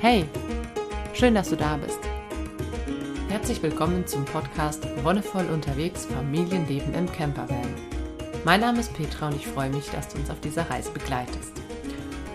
Hey, 0.00 0.24
schön, 1.12 1.34
dass 1.34 1.50
du 1.50 1.56
da 1.56 1.76
bist. 1.76 1.98
Herzlich 3.28 3.60
willkommen 3.60 4.06
zum 4.06 4.24
Podcast 4.24 4.86
Wonnevoll 5.02 5.46
unterwegs 5.46 6.06
Familienleben 6.06 6.94
im 6.94 7.10
Campervan. 7.10 7.74
Mein 8.44 8.60
Name 8.60 8.78
ist 8.78 8.94
Petra 8.94 9.26
und 9.26 9.34
ich 9.34 9.48
freue 9.48 9.70
mich, 9.70 9.90
dass 9.90 10.06
du 10.06 10.18
uns 10.18 10.30
auf 10.30 10.38
dieser 10.38 10.70
Reise 10.70 10.92
begleitest. 10.92 11.60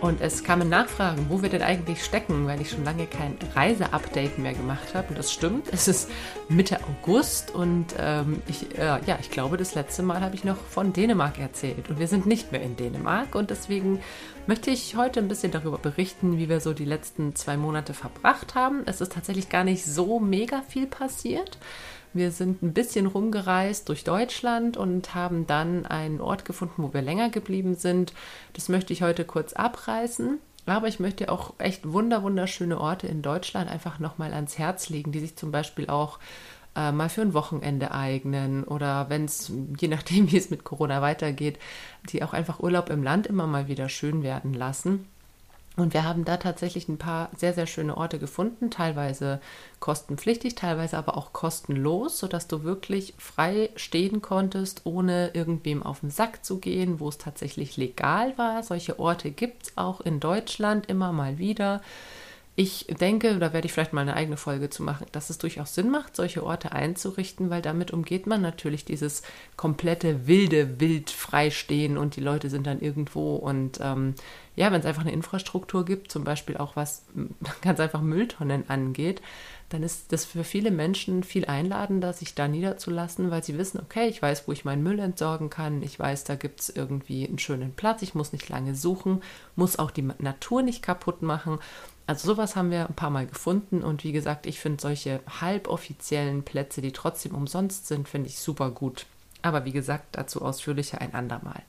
Und 0.04 0.20
es 0.20 0.44
kamen 0.44 0.68
Nachfragen, 0.68 1.28
wo 1.30 1.42
wir 1.42 1.48
denn 1.48 1.62
eigentlich 1.62 2.04
stecken, 2.04 2.46
weil 2.46 2.60
ich 2.60 2.72
schon 2.72 2.84
lange 2.84 3.08
kein 3.08 3.38
Reiseupdate 3.56 4.38
mehr 4.38 4.52
gemacht 4.52 4.94
habe. 4.94 5.08
Und 5.08 5.18
das 5.18 5.32
stimmt, 5.32 5.70
es 5.72 5.88
ist 5.88 6.10
Mitte 6.50 6.78
August 6.84 7.56
und 7.56 7.86
ähm, 7.98 8.42
ich, 8.46 8.78
äh, 8.78 9.00
ja, 9.06 9.18
ich 9.22 9.32
glaube, 9.32 9.56
das 9.56 9.76
letzte 9.76 10.04
Mal 10.04 10.20
habe 10.20 10.36
ich 10.36 10.44
noch 10.44 10.58
von 10.58 10.92
Dänemark 10.92 11.40
erzählt. 11.40 11.90
Und 11.90 12.00
wir 12.00 12.10
sind 12.10 12.26
nicht 12.26 12.52
mehr 12.52 12.62
in 12.62 12.76
Dänemark 12.76 13.34
und 13.34 13.50
deswegen 13.50 14.02
möchte 14.46 14.72
ich 14.72 14.98
heute 14.98 15.22
ein 15.22 15.30
bisschen 15.30 15.54
darüber 15.54 15.78
berichten, 15.78 16.38
wie 16.38 16.50
wir 16.50 16.60
so 16.60 16.74
die 16.74 16.84
letzten 16.84 17.34
zwei 17.34 17.56
Monate 17.56 17.94
verbracht 17.94 18.56
haben. 18.56 18.82
Es 18.86 19.00
ist 19.00 19.14
tatsächlich 19.14 19.48
gar 19.48 19.64
nicht 19.64 19.86
so 19.86 20.20
mega 20.20 20.64
viel 20.68 20.86
passiert. 20.86 21.58
Wir 22.14 22.32
sind 22.32 22.62
ein 22.62 22.74
bisschen 22.74 23.08
rumgereist 23.08 23.90
durch 23.90 24.04
Deutschland 24.04 24.78
und 24.78 25.16
haben 25.16 25.48
dann 25.48 25.86
einen 25.86 26.22
Ort 26.22 26.46
gefunden, 26.46 26.84
wo 26.84 26.94
wir 26.94 27.02
länger 27.02 27.30
geblieben 27.30 27.76
sind. 27.76 28.14
Das 28.54 28.70
möchte 28.70 28.94
ich 28.94 29.02
heute 29.02 29.26
kurz 29.26 29.54
abreißen. 29.54 30.40
Aber 30.66 30.88
ich 30.88 31.00
möchte 31.00 31.30
auch 31.30 31.54
echt 31.58 31.92
wunder 31.92 32.24
wunderschöne 32.24 32.80
Orte 32.80 33.08
in 33.08 33.22
Deutschland 33.22 33.70
einfach 33.70 34.00
nochmal 34.00 34.34
ans 34.34 34.58
Herz 34.58 34.90
legen, 34.90 35.12
die 35.12 35.20
sich 35.20 35.36
zum 35.36 35.52
Beispiel 35.52 35.88
auch 35.90 36.20
äh, 36.76 36.92
mal 36.92 37.10
für 37.10 37.22
ein 37.22 37.34
Wochenende 37.34 37.92
eignen 37.92 38.64
oder 38.64 39.10
wenn 39.10 39.26
es, 39.26 39.52
je 39.78 39.88
nachdem 39.88 40.32
wie 40.32 40.38
es 40.38 40.50
mit 40.50 40.64
Corona 40.64 41.02
weitergeht, 41.02 41.60
die 42.10 42.24
auch 42.24 42.34
einfach 42.34 42.60
Urlaub 42.60 42.90
im 42.90 43.04
Land 43.04 43.28
immer 43.28 43.48
mal 43.48 43.68
wieder 43.68 43.90
schön 43.90 44.24
werden 44.24 44.54
lassen. 44.54 45.08
Und 45.76 45.94
wir 45.96 46.04
haben 46.04 46.24
da 46.24 46.38
tatsächlich 46.38 46.88
ein 46.88 47.00
paar 47.00 47.32
sehr, 47.36 47.54
sehr 47.54 47.66
schöne 47.66 47.98
Orte 47.98 48.20
gefunden, 48.20 48.70
teilweise 48.70 49.42
kostenpflichtig, 49.80 50.54
teilweise 50.54 50.98
aber 50.98 51.18
auch 51.18 51.34
kostenlos, 51.34 52.20
sodass 52.20 52.48
du 52.48 52.64
wirklich 52.64 53.16
frei 53.18 53.72
stehen 53.76 54.22
konntest, 54.22 54.82
ohne 54.84 55.32
irgendwem 55.34 55.82
auf 55.82 56.02
den 56.02 56.12
Sack 56.12 56.46
zu 56.46 56.60
gehen, 56.60 57.00
wo 57.00 57.10
es 57.10 57.18
tatsächlich 57.18 57.76
legal 57.76 58.38
war. 58.38 58.62
Solche 58.62 59.00
Orte 59.00 59.32
gibt 59.32 59.64
es 59.64 59.78
auch 59.78 60.00
in 60.02 60.20
Deutschland 60.20 60.86
immer 60.90 61.12
mal 61.12 61.40
wieder. 61.40 61.82
Ich 62.56 62.86
denke, 63.00 63.40
da 63.40 63.52
werde 63.52 63.66
ich 63.66 63.74
vielleicht 63.74 63.94
mal 63.94 64.02
eine 64.02 64.16
eigene 64.16 64.38
Folge 64.38 64.70
zu 64.70 64.84
machen, 64.84 65.08
dass 65.12 65.32
es 65.32 65.40
durchaus 65.40 65.74
Sinn 65.74 65.90
macht, 65.90 66.16
solche 66.16 66.44
Orte 66.44 66.72
einzurichten, 66.72 67.50
weil 67.50 67.64
damit 67.64 67.90
umgeht 67.90 68.28
man 68.28 68.44
natürlich 68.44 68.86
dieses 68.86 69.24
komplette 69.58 70.28
wilde 70.28 70.80
Wild 70.80 71.10
freistehen 71.10 71.98
und 71.98 72.16
die 72.16 72.22
Leute 72.22 72.52
sind 72.52 72.68
dann 72.68 72.80
irgendwo 72.80 73.38
und 73.38 73.80
ähm, 73.82 74.14
ja, 74.56 74.72
wenn 74.72 74.82
es 74.82 74.86
einfach 74.86 75.02
eine 75.02 75.14
Infrastruktur 75.14 75.84
gibt, 75.84 76.12
zum 76.12 76.24
Beispiel 76.24 76.58
auch 76.58 76.76
was 76.76 77.06
ganz 77.64 77.80
einfach 77.80 78.02
Mülltonnen 78.02 78.70
angeht, 78.70 79.20
dann 79.70 79.82
ist 79.82 80.12
das 80.12 80.24
für 80.24 80.44
viele 80.44 80.70
Menschen 80.70 81.24
viel 81.24 81.46
einladender, 81.46 82.14
sich 82.14 82.36
da 82.36 82.48
niederzulassen, 82.48 83.32
weil 83.32 83.44
sie 83.44 83.58
wissen, 83.58 83.80
okay, 83.80 84.08
ich 84.08 84.22
weiß, 84.22 84.48
wo 84.48 84.52
ich 84.52 84.66
meinen 84.66 84.84
Müll 84.84 85.00
entsorgen 85.00 85.50
kann, 85.50 85.82
ich 85.82 85.98
weiß, 85.98 86.26
da 86.26 86.36
gibt 86.36 86.60
es 86.60 86.70
irgendwie 86.70 87.28
einen 87.28 87.40
schönen 87.40 87.74
Platz, 87.74 88.04
ich 88.04 88.14
muss 88.14 88.32
nicht 88.32 88.48
lange 88.50 88.76
suchen, 88.76 89.24
muss 89.56 89.80
auch 89.80 89.90
die 89.90 90.08
Natur 90.20 90.62
nicht 90.62 90.84
kaputt 90.84 91.24
machen. 91.24 91.58
Also 92.06 92.28
sowas 92.28 92.56
haben 92.56 92.70
wir 92.70 92.88
ein 92.88 92.96
paar 92.96 93.10
Mal 93.10 93.26
gefunden 93.26 93.82
und 93.82 94.04
wie 94.04 94.12
gesagt, 94.12 94.46
ich 94.46 94.60
finde 94.60 94.82
solche 94.82 95.22
halboffiziellen 95.40 96.44
Plätze, 96.44 96.82
die 96.82 96.92
trotzdem 96.92 97.34
umsonst 97.34 97.88
sind, 97.88 98.10
finde 98.10 98.28
ich 98.28 98.40
super 98.40 98.72
gut. 98.72 99.06
Aber 99.42 99.66
wie 99.66 99.72
gesagt, 99.72 100.08
dazu 100.12 100.42
ausführlicher 100.42 101.00
ein 101.00 101.14
andermal. 101.14 101.62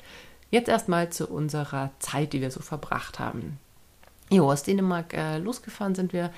Jetzt 0.51 0.69
erstmal 0.69 1.11
zu 1.11 1.29
unserer 1.29 1.91
Zeit, 1.99 2.33
die 2.33 2.41
wir 2.41 2.51
so 2.51 2.61
verbracht 2.61 3.19
haben. 3.19 3.59
Jo, 4.31 4.51
aus 4.51 4.63
Dänemark 4.63 5.15
äh, 5.15 5.39
losgefahren 5.39 5.95
sind 5.95 6.13
wir 6.13 6.31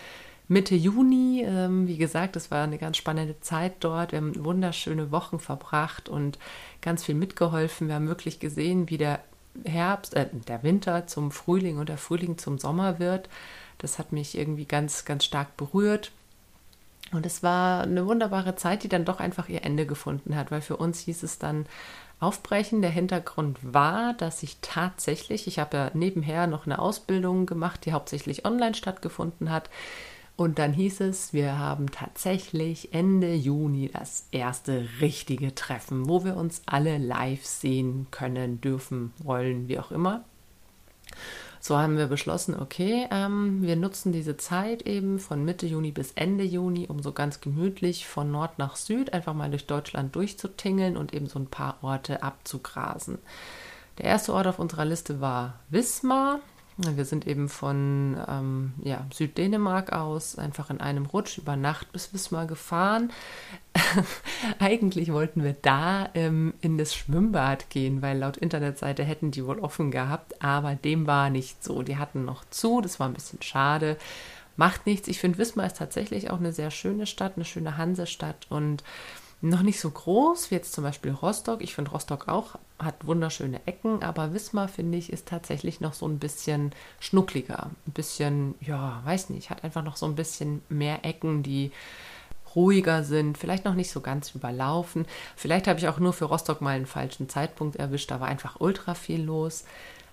Mitte 0.48 0.74
Juni. 0.74 1.44
Ähm, 1.46 1.86
wie 1.86 1.96
gesagt, 1.96 2.36
es 2.36 2.50
war 2.50 2.64
eine 2.64 2.78
ganz 2.78 2.96
spannende 2.96 3.40
Zeit 3.40 3.74
dort. 3.80 4.12
Wir 4.12 4.18
haben 4.18 4.44
wunderschöne 4.44 5.10
Wochen 5.10 5.38
verbracht 5.38 6.08
und 6.08 6.38
ganz 6.80 7.04
viel 7.04 7.14
mitgeholfen. 7.14 7.88
Wir 7.88 7.94
haben 7.94 8.08
wirklich 8.08 8.40
gesehen, 8.40 8.88
wie 8.90 8.98
der 8.98 9.20
Herbst, 9.64 10.14
äh, 10.14 10.26
der 10.32 10.62
Winter 10.62 11.06
zum 11.06 11.30
Frühling 11.30 11.78
und 11.78 11.88
der 11.88 11.98
Frühling 11.98 12.38
zum 12.38 12.58
Sommer 12.58 12.98
wird. 12.98 13.28
Das 13.78 13.98
hat 13.98 14.12
mich 14.12 14.36
irgendwie 14.36 14.64
ganz, 14.64 15.04
ganz 15.04 15.24
stark 15.24 15.56
berührt. 15.56 16.12
Und 17.12 17.24
es 17.24 17.42
war 17.42 17.82
eine 17.82 18.06
wunderbare 18.06 18.56
Zeit, 18.56 18.82
die 18.82 18.88
dann 18.88 19.04
doch 19.04 19.20
einfach 19.20 19.48
ihr 19.48 19.64
Ende 19.64 19.86
gefunden 19.86 20.34
hat, 20.34 20.50
weil 20.50 20.60
für 20.60 20.76
uns 20.76 21.00
hieß 21.00 21.22
es 21.22 21.38
dann, 21.38 21.66
aufbrechen. 22.20 22.82
Der 22.82 22.90
Hintergrund 22.90 23.58
war, 23.62 24.14
dass 24.14 24.42
ich 24.42 24.58
tatsächlich, 24.60 25.46
ich 25.46 25.58
habe 25.58 25.76
ja 25.76 25.90
nebenher 25.94 26.46
noch 26.46 26.66
eine 26.66 26.78
Ausbildung 26.78 27.46
gemacht, 27.46 27.84
die 27.84 27.92
hauptsächlich 27.92 28.44
online 28.44 28.74
stattgefunden 28.74 29.50
hat. 29.50 29.70
Und 30.36 30.58
dann 30.58 30.74
hieß 30.74 31.00
es, 31.00 31.32
wir 31.32 31.58
haben 31.58 31.90
tatsächlich 31.90 32.92
Ende 32.92 33.34
Juni 33.34 33.90
das 33.90 34.26
erste 34.32 34.86
richtige 35.00 35.54
Treffen, 35.54 36.08
wo 36.08 36.24
wir 36.24 36.36
uns 36.36 36.62
alle 36.66 36.98
live 36.98 37.44
sehen 37.44 38.06
können, 38.10 38.60
dürfen, 38.60 39.14
wollen, 39.18 39.68
wie 39.68 39.78
auch 39.78 39.90
immer. 39.90 40.24
So 41.66 41.76
haben 41.76 41.98
wir 41.98 42.06
beschlossen, 42.06 42.54
okay, 42.56 43.08
ähm, 43.10 43.60
wir 43.60 43.74
nutzen 43.74 44.12
diese 44.12 44.36
Zeit 44.36 44.82
eben 44.82 45.18
von 45.18 45.44
Mitte 45.44 45.66
Juni 45.66 45.90
bis 45.90 46.12
Ende 46.12 46.44
Juni, 46.44 46.86
um 46.86 47.02
so 47.02 47.10
ganz 47.10 47.40
gemütlich 47.40 48.06
von 48.06 48.30
Nord 48.30 48.56
nach 48.60 48.76
Süd 48.76 49.12
einfach 49.12 49.34
mal 49.34 49.50
durch 49.50 49.66
Deutschland 49.66 50.14
durchzutingeln 50.14 50.96
und 50.96 51.12
eben 51.12 51.26
so 51.26 51.40
ein 51.40 51.48
paar 51.48 51.78
Orte 51.82 52.22
abzugrasen. 52.22 53.18
Der 53.98 54.04
erste 54.04 54.32
Ort 54.32 54.46
auf 54.46 54.60
unserer 54.60 54.84
Liste 54.84 55.20
war 55.20 55.58
Wismar. 55.68 56.38
Wir 56.78 57.06
sind 57.06 57.26
eben 57.26 57.48
von 57.48 58.18
ähm, 58.28 58.74
ja, 58.84 59.06
Süddänemark 59.10 59.94
aus 59.94 60.36
einfach 60.36 60.68
in 60.68 60.80
einem 60.82 61.06
Rutsch 61.06 61.38
über 61.38 61.56
Nacht 61.56 61.90
bis 61.92 62.12
Wismar 62.12 62.46
gefahren. 62.46 63.12
Eigentlich 64.58 65.10
wollten 65.10 65.42
wir 65.42 65.54
da 65.54 66.10
ähm, 66.12 66.52
in 66.60 66.76
das 66.76 66.94
Schwimmbad 66.94 67.70
gehen, 67.70 68.02
weil 68.02 68.18
laut 68.18 68.36
Internetseite 68.36 69.04
hätten 69.04 69.30
die 69.30 69.46
wohl 69.46 69.58
offen 69.58 69.90
gehabt, 69.90 70.42
aber 70.42 70.74
dem 70.74 71.06
war 71.06 71.30
nicht 71.30 71.64
so. 71.64 71.82
Die 71.82 71.96
hatten 71.96 72.26
noch 72.26 72.44
zu, 72.50 72.82
das 72.82 73.00
war 73.00 73.08
ein 73.08 73.14
bisschen 73.14 73.40
schade. 73.40 73.96
Macht 74.56 74.84
nichts. 74.84 75.08
Ich 75.08 75.18
finde, 75.18 75.38
Wismar 75.38 75.66
ist 75.66 75.78
tatsächlich 75.78 76.30
auch 76.30 76.38
eine 76.38 76.52
sehr 76.52 76.70
schöne 76.70 77.06
Stadt, 77.06 77.36
eine 77.36 77.46
schöne 77.46 77.78
Hansestadt 77.78 78.46
und 78.50 78.84
noch 79.48 79.62
nicht 79.62 79.80
so 79.80 79.90
groß 79.90 80.50
wie 80.50 80.54
jetzt 80.56 80.72
zum 80.72 80.84
Beispiel 80.84 81.12
Rostock. 81.12 81.62
Ich 81.62 81.74
finde 81.74 81.90
Rostock 81.90 82.28
auch, 82.28 82.56
hat 82.78 83.06
wunderschöne 83.06 83.60
Ecken, 83.66 84.02
aber 84.02 84.32
Wismar, 84.32 84.68
finde 84.68 84.98
ich, 84.98 85.12
ist 85.12 85.28
tatsächlich 85.28 85.80
noch 85.80 85.94
so 85.94 86.06
ein 86.06 86.18
bisschen 86.18 86.72
schnuckliger. 87.00 87.70
Ein 87.86 87.92
bisschen, 87.92 88.54
ja, 88.60 89.00
weiß 89.04 89.30
nicht, 89.30 89.50
hat 89.50 89.64
einfach 89.64 89.82
noch 89.82 89.96
so 89.96 90.06
ein 90.06 90.16
bisschen 90.16 90.62
mehr 90.68 91.04
Ecken, 91.04 91.42
die 91.42 91.72
ruhiger 92.54 93.04
sind, 93.04 93.36
vielleicht 93.36 93.66
noch 93.66 93.74
nicht 93.74 93.90
so 93.90 94.00
ganz 94.00 94.34
überlaufen. 94.34 95.06
Vielleicht 95.36 95.68
habe 95.68 95.78
ich 95.78 95.88
auch 95.88 95.98
nur 95.98 96.14
für 96.14 96.24
Rostock 96.24 96.62
mal 96.62 96.70
einen 96.70 96.86
falschen 96.86 97.28
Zeitpunkt 97.28 97.76
erwischt, 97.76 98.10
da 98.10 98.18
war 98.20 98.28
einfach 98.28 98.60
ultra 98.60 98.94
viel 98.94 99.22
los. 99.22 99.64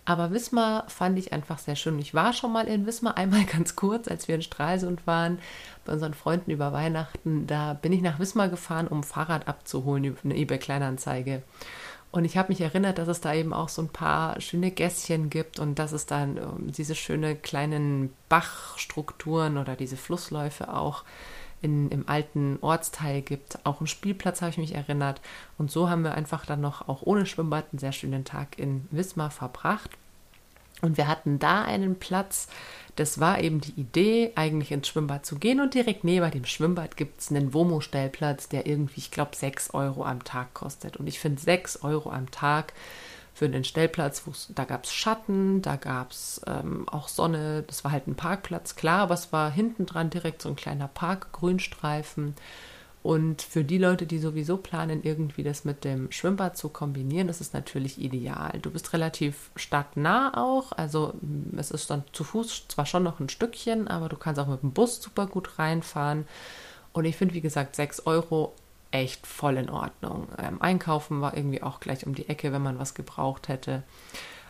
Aber 0.05 0.31
Wismar 0.31 0.89
fand 0.89 1.17
ich 1.17 1.31
einfach 1.31 1.59
sehr 1.59 1.75
schön. 1.75 1.97
Ich 1.99 2.13
war 2.13 2.33
schon 2.33 2.51
mal 2.51 2.67
in 2.67 2.85
Wismar, 2.85 3.17
einmal 3.17 3.45
ganz 3.45 3.75
kurz, 3.75 4.07
als 4.07 4.27
wir 4.27 4.35
in 4.35 4.41
Stralsund 4.41 5.07
waren, 5.07 5.39
bei 5.85 5.93
unseren 5.93 6.13
Freunden 6.13 6.51
über 6.51 6.73
Weihnachten. 6.73 7.47
Da 7.47 7.73
bin 7.73 7.93
ich 7.93 8.01
nach 8.01 8.19
Wismar 8.19 8.49
gefahren, 8.49 8.87
um 8.87 9.03
Fahrrad 9.03 9.47
abzuholen 9.47 10.03
über 10.03 10.19
eine 10.23 10.35
eBay-Kleinanzeige. 10.35 11.43
Und 12.11 12.25
ich 12.25 12.37
habe 12.37 12.49
mich 12.49 12.61
erinnert, 12.61 12.99
dass 12.99 13.07
es 13.07 13.21
da 13.21 13.33
eben 13.33 13.53
auch 13.53 13.69
so 13.69 13.81
ein 13.81 13.89
paar 13.89 14.39
schöne 14.39 14.69
Gässchen 14.69 15.31
gibt 15.31 15.57
und 15.57 15.79
dass 15.79 15.93
es 15.93 16.05
dann 16.05 16.37
um, 16.37 16.71
diese 16.71 16.93
schöne 16.93 17.35
kleinen 17.35 18.13
Bachstrukturen 18.29 19.57
oder 19.57 19.75
diese 19.75 19.97
Flussläufe 19.97 20.71
auch 20.71 21.05
in, 21.63 21.89
im 21.89 22.07
alten 22.07 22.59
Ortsteil 22.61 23.21
gibt. 23.21 23.57
Auch 23.65 23.79
einen 23.79 23.87
Spielplatz 23.87 24.41
habe 24.41 24.51
ich 24.51 24.57
mich 24.57 24.75
erinnert. 24.75 25.21
Und 25.57 25.71
so 25.71 25.89
haben 25.89 26.03
wir 26.03 26.13
einfach 26.13 26.45
dann 26.45 26.61
noch 26.61 26.87
auch 26.87 27.01
ohne 27.03 27.25
Schwimmbad 27.25 27.65
einen 27.71 27.79
sehr 27.79 27.93
schönen 27.93 28.25
Tag 28.25 28.59
in 28.59 28.87
Wismar 28.91 29.31
verbracht. 29.31 29.89
Und 30.81 30.97
wir 30.97 31.07
hatten 31.07 31.39
da 31.39 31.63
einen 31.63 31.97
Platz, 31.97 32.49
das 32.97 33.19
war 33.19 33.39
eben 33.39 33.61
die 33.61 33.79
Idee, 33.79 34.33
eigentlich 34.35 34.71
ins 34.71 34.89
Schwimmbad 34.89 35.25
zu 35.25 35.37
gehen. 35.37 35.61
Und 35.61 35.73
direkt 35.73 36.03
neben 36.03 36.29
dem 36.29 36.45
Schwimmbad 36.45 36.97
gibt 36.97 37.21
es 37.21 37.31
einen 37.31 37.53
Womo-Stellplatz, 37.53 38.49
der 38.49 38.67
irgendwie, 38.67 38.99
ich 38.99 39.09
glaube, 39.09 39.35
6 39.35 39.73
Euro 39.73 40.03
am 40.03 40.25
Tag 40.25 40.53
kostet. 40.53 40.97
Und 40.97 41.07
ich 41.07 41.19
finde 41.19 41.41
6 41.41 41.83
Euro 41.83 42.11
am 42.11 42.29
Tag 42.31 42.73
für 43.33 43.49
den 43.49 43.63
Stellplatz, 43.63 44.23
da 44.49 44.63
gab 44.63 44.83
es 44.83 44.93
Schatten, 44.93 45.61
da 45.61 45.75
gab 45.75 46.11
es 46.11 46.41
ähm, 46.45 46.87
auch 46.87 47.07
Sonne, 47.07 47.63
das 47.65 47.83
war 47.83 47.91
halt 47.91 48.07
ein 48.07 48.15
Parkplatz, 48.15 48.75
klar, 48.75 48.99
aber 48.99 49.15
es 49.15 49.33
war 49.33 49.51
hinten 49.51 49.85
dran 49.85 50.11
direkt 50.11 50.41
so 50.41 50.49
ein 50.49 50.55
kleiner 50.55 50.87
Park, 50.87 51.31
Grünstreifen. 51.33 52.35
Und 53.03 53.41
für 53.41 53.65
die 53.65 53.79
Leute, 53.79 54.05
die 54.05 54.17
sowieso 54.17 54.55
planen, 54.55 55.03
irgendwie 55.03 55.43
das 55.43 55.65
mit 55.65 55.83
dem 55.83 56.09
Schwimmbad 56.09 56.57
zu 56.57 56.69
kombinieren, 56.69 57.27
das 57.27 57.41
ist 57.41 57.53
natürlich 57.53 57.99
ideal. 57.99 58.57
Du 58.61 58.71
bist 58.71 58.93
relativ 58.93 59.51
stadtnah 59.57 60.37
auch, 60.37 60.71
also 60.71 61.13
mm, 61.19 61.57
es 61.57 61.71
ist 61.71 61.89
dann 61.89 62.03
zu 62.13 62.23
Fuß 62.23 62.69
zwar 62.69 62.85
schon 62.85 63.03
noch 63.03 63.19
ein 63.19 63.27
Stückchen, 63.27 63.89
aber 63.89 64.07
du 64.07 64.15
kannst 64.15 64.39
auch 64.39 64.47
mit 64.47 64.61
dem 64.61 64.71
Bus 64.71 65.01
super 65.01 65.27
gut 65.27 65.59
reinfahren. 65.59 66.25
Und 66.93 67.03
ich 67.03 67.17
finde, 67.17 67.33
wie 67.33 67.41
gesagt, 67.41 67.75
6 67.75 68.05
Euro 68.05 68.53
echt 68.93 69.25
voll 69.25 69.57
in 69.57 69.69
Ordnung. 69.69 70.27
Ähm, 70.37 70.61
einkaufen 70.61 71.19
war 71.19 71.35
irgendwie 71.35 71.63
auch 71.63 71.79
gleich 71.79 72.05
um 72.05 72.13
die 72.13 72.29
Ecke, 72.29 72.53
wenn 72.53 72.61
man 72.61 72.79
was 72.79 72.93
gebraucht 72.93 73.47
hätte. 73.47 73.83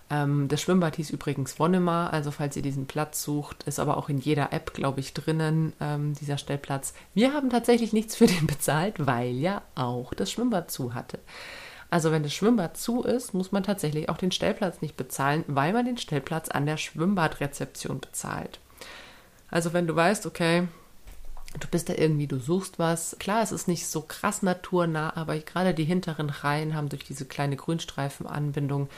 Ähm, 0.09 0.49
das 0.49 0.61
Schwimmbad 0.61 0.97
hieß 0.97 1.11
übrigens 1.11 1.59
Wonnemar, 1.59 2.11
also 2.11 2.29
falls 2.29 2.57
ihr 2.57 2.61
diesen 2.61 2.85
Platz 2.85 3.23
sucht, 3.23 3.63
ist 3.63 3.79
aber 3.79 3.95
auch 3.95 4.09
in 4.09 4.17
jeder 4.17 4.51
App, 4.51 4.73
glaube 4.73 4.99
ich, 4.99 5.13
drinnen, 5.13 5.73
ähm, 5.79 6.13
dieser 6.13 6.37
Stellplatz. 6.37 6.93
Wir 7.13 7.33
haben 7.33 7.49
tatsächlich 7.49 7.93
nichts 7.93 8.15
für 8.15 8.27
den 8.27 8.45
bezahlt, 8.47 9.07
weil 9.07 9.31
ja 9.31 9.61
auch 9.75 10.13
das 10.13 10.29
Schwimmbad 10.29 10.69
zu 10.69 10.93
hatte. 10.93 11.19
Also 11.89 12.11
wenn 12.11 12.23
das 12.23 12.33
Schwimmbad 12.33 12.75
zu 12.75 13.03
ist, 13.03 13.33
muss 13.33 13.51
man 13.51 13.63
tatsächlich 13.63 14.09
auch 14.09 14.17
den 14.17 14.31
Stellplatz 14.31 14.81
nicht 14.81 14.97
bezahlen, 14.97 15.45
weil 15.47 15.73
man 15.73 15.85
den 15.85 15.97
Stellplatz 15.97 16.49
an 16.49 16.65
der 16.65 16.77
Schwimmbadrezeption 16.77 18.01
bezahlt. 18.01 18.59
Also 19.49 19.71
wenn 19.71 19.87
du 19.87 19.95
weißt, 19.95 20.25
okay, 20.25 20.67
du 21.59 21.67
bist 21.67 21.89
da 21.89 21.93
irgendwie, 21.95 22.27
du 22.27 22.39
suchst 22.39 22.79
was. 22.79 23.15
Klar, 23.19 23.41
es 23.43 23.51
ist 23.51 23.67
nicht 23.67 23.87
so 23.87 24.01
krass 24.01 24.41
naturnah, 24.41 25.15
aber 25.15 25.37
gerade 25.39 25.73
die 25.73 25.83
hinteren 25.83 26.29
Reihen 26.29 26.75
haben 26.75 26.89
durch 26.89 27.03
diese 27.03 27.25
kleine 27.25 27.55
Grünstreifenanbindung 27.55 28.89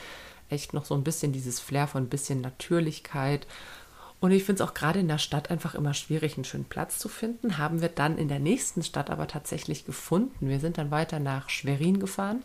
echt 0.48 0.74
noch 0.74 0.84
so 0.84 0.94
ein 0.94 1.04
bisschen 1.04 1.32
dieses 1.32 1.60
Flair 1.60 1.86
von 1.86 2.04
ein 2.04 2.08
bisschen 2.08 2.40
Natürlichkeit. 2.40 3.46
Und 4.20 4.30
ich 4.30 4.44
finde 4.44 4.62
es 4.62 4.68
auch 4.68 4.74
gerade 4.74 5.00
in 5.00 5.08
der 5.08 5.18
Stadt 5.18 5.50
einfach 5.50 5.74
immer 5.74 5.92
schwierig, 5.92 6.36
einen 6.36 6.44
schönen 6.44 6.64
Platz 6.64 6.98
zu 6.98 7.08
finden. 7.08 7.58
Haben 7.58 7.82
wir 7.82 7.88
dann 7.88 8.16
in 8.16 8.28
der 8.28 8.38
nächsten 8.38 8.82
Stadt 8.82 9.10
aber 9.10 9.26
tatsächlich 9.28 9.84
gefunden. 9.84 10.48
Wir 10.48 10.60
sind 10.60 10.78
dann 10.78 10.90
weiter 10.90 11.20
nach 11.20 11.50
Schwerin 11.50 12.00
gefahren 12.00 12.42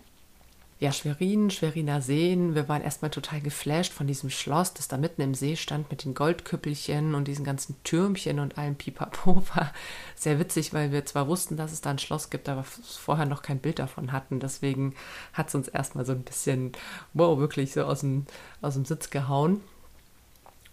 ja, 0.81 0.91
Schwerin, 0.91 1.51
Schweriner 1.51 2.01
Seen. 2.01 2.55
Wir 2.55 2.67
waren 2.67 2.81
erstmal 2.81 3.11
total 3.11 3.39
geflasht 3.39 3.93
von 3.93 4.07
diesem 4.07 4.31
Schloss, 4.31 4.73
das 4.73 4.87
da 4.87 4.97
mitten 4.97 5.21
im 5.21 5.35
See 5.35 5.55
stand 5.55 5.91
mit 5.91 6.03
den 6.03 6.15
Goldküppelchen 6.15 7.13
und 7.13 7.27
diesen 7.27 7.45
ganzen 7.45 7.75
Türmchen 7.83 8.39
und 8.39 8.57
allem 8.57 8.75
Pipapo. 8.75 9.43
War 9.55 9.71
sehr 10.15 10.39
witzig, 10.39 10.73
weil 10.73 10.91
wir 10.91 11.05
zwar 11.05 11.27
wussten, 11.27 11.55
dass 11.55 11.71
es 11.71 11.81
da 11.81 11.91
ein 11.91 11.99
Schloss 11.99 12.31
gibt, 12.31 12.49
aber 12.49 12.63
vorher 12.63 13.27
noch 13.27 13.43
kein 13.43 13.59
Bild 13.59 13.77
davon 13.77 14.11
hatten. 14.11 14.39
Deswegen 14.39 14.95
hat 15.33 15.49
es 15.49 15.55
uns 15.55 15.67
erstmal 15.67 16.03
so 16.03 16.13
ein 16.13 16.23
bisschen, 16.23 16.71
wow, 17.13 17.37
wirklich 17.37 17.73
so 17.73 17.83
aus 17.83 17.99
dem, 17.99 18.25
aus 18.63 18.73
dem 18.73 18.85
Sitz 18.85 19.11
gehauen. 19.11 19.61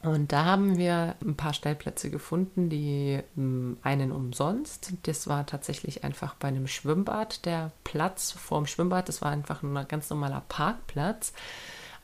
Und 0.02 0.30
da 0.30 0.44
haben 0.44 0.78
wir 0.78 1.16
ein 1.24 1.34
paar 1.36 1.52
Stellplätze 1.52 2.08
gefunden, 2.08 2.68
die 2.70 3.20
hm, 3.34 3.78
einen 3.82 4.12
umsonst. 4.12 4.92
Das 5.02 5.26
war 5.26 5.44
tatsächlich 5.44 6.04
einfach 6.04 6.34
bei 6.34 6.48
einem 6.48 6.68
Schwimmbad. 6.68 7.44
Der 7.46 7.72
Platz 7.82 8.30
vorm 8.30 8.66
Schwimmbad, 8.66 9.08
das 9.08 9.22
war 9.22 9.30
einfach 9.30 9.62
ein 9.62 9.88
ganz 9.88 10.08
normaler 10.10 10.42
Parkplatz. 10.48 11.32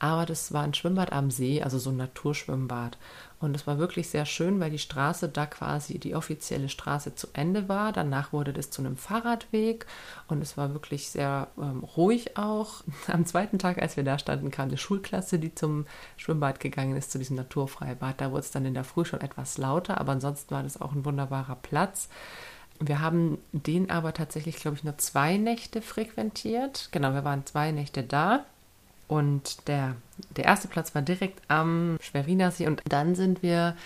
Aber 0.05 0.27
das 0.27 0.53
war 0.53 0.65
ein 0.65 0.75
Schwimmbad 0.75 1.15
am 1.15 1.31
See, 1.31 1.63
also 1.63 1.79
so 1.79 1.89
ein 1.89 1.97
Naturschwimmbad. 1.97 2.99
Und 3.41 3.57
es 3.57 3.67
war 3.67 3.79
wirklich 3.79 4.11
sehr 4.11 4.27
schön, 4.27 4.61
weil 4.61 4.71
die 4.71 4.79
Straße 4.79 5.31
da 5.31 5.47
quasi 5.47 5.99
die 5.99 6.15
offizielle 6.15 6.69
Straße 6.69 7.15
zu 7.15 7.29
Ende 7.33 7.71
war. 7.71 7.91
Danach 7.91 8.31
wurde 8.35 8.53
das 8.53 8.69
zu 8.69 8.83
einem 8.83 8.99
Fahrradweg 8.99 9.87
und 10.29 10.43
es 10.43 10.59
war 10.59 10.75
wirklich 10.75 11.09
sehr 11.09 11.49
ähm, 11.57 11.85
ruhig 11.97 12.37
auch. 12.37 12.85
Am 13.07 13.25
zweiten 13.25 13.59
Tag, 13.59 13.81
als 13.81 13.97
wir 13.97 14.05
da 14.05 14.19
standen, 14.19 14.51
kam 14.51 14.69
eine 14.69 14.77
Schulklasse, 14.77 15.39
die 15.39 15.55
zum 15.55 15.87
Schwimmbad 16.19 16.61
gegangen 16.61 16.99
ist, 16.99 17.11
zu 17.11 17.19
diesem 17.19 17.37
Naturfreibad. 17.37 18.21
Da 18.21 18.31
wurde 18.31 18.41
es 18.41 18.51
dann 18.51 18.67
in 18.67 18.75
der 18.75 18.85
Früh 18.85 19.07
schon 19.07 19.23
etwas 19.23 19.57
lauter, 19.57 19.99
aber 19.99 20.13
ansonsten 20.13 20.55
war 20.55 20.63
das 20.63 20.79
auch 20.79 20.93
ein 20.93 21.07
wunderbarer 21.07 21.57
Platz. 21.57 22.11
Wir 22.79 23.01
haben 23.01 23.39
den 23.53 23.91
aber 23.91 24.13
tatsächlich, 24.13 24.57
glaube 24.57 24.77
ich, 24.77 24.85
nur 24.85 24.99
zwei 24.99 25.39
Nächte 25.39 25.81
frequentiert. 25.81 26.91
Genau, 26.93 27.15
wir 27.15 27.25
waren 27.25 27.47
zwei 27.47 27.73
Nächte 27.73 28.03
da. 28.03 28.45
Und 29.09 29.69
der, 29.69 29.97
der 30.37 30.45
erste 30.45 30.69
Platz 30.69 30.95
war 30.95 31.03
direkt 31.03 31.43
am 31.49 31.99
Schweriner 32.01 32.51
See 32.51 32.67
und 32.67 32.83
dann 32.89 33.15
sind 33.15 33.43
wir 33.43 33.77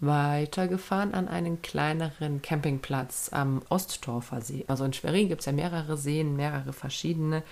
weitergefahren 0.00 1.14
an 1.14 1.28
einen 1.28 1.62
kleineren 1.62 2.42
Campingplatz 2.42 3.30
am 3.32 3.62
Ostdorfer 3.68 4.40
See. 4.40 4.64
Also 4.68 4.84
in 4.84 4.92
Schwerin 4.92 5.28
gibt 5.28 5.40
es 5.40 5.46
ja 5.46 5.52
mehrere 5.52 5.96
Seen, 5.96 6.36
mehrere 6.36 6.72
verschiedene. 6.72 7.42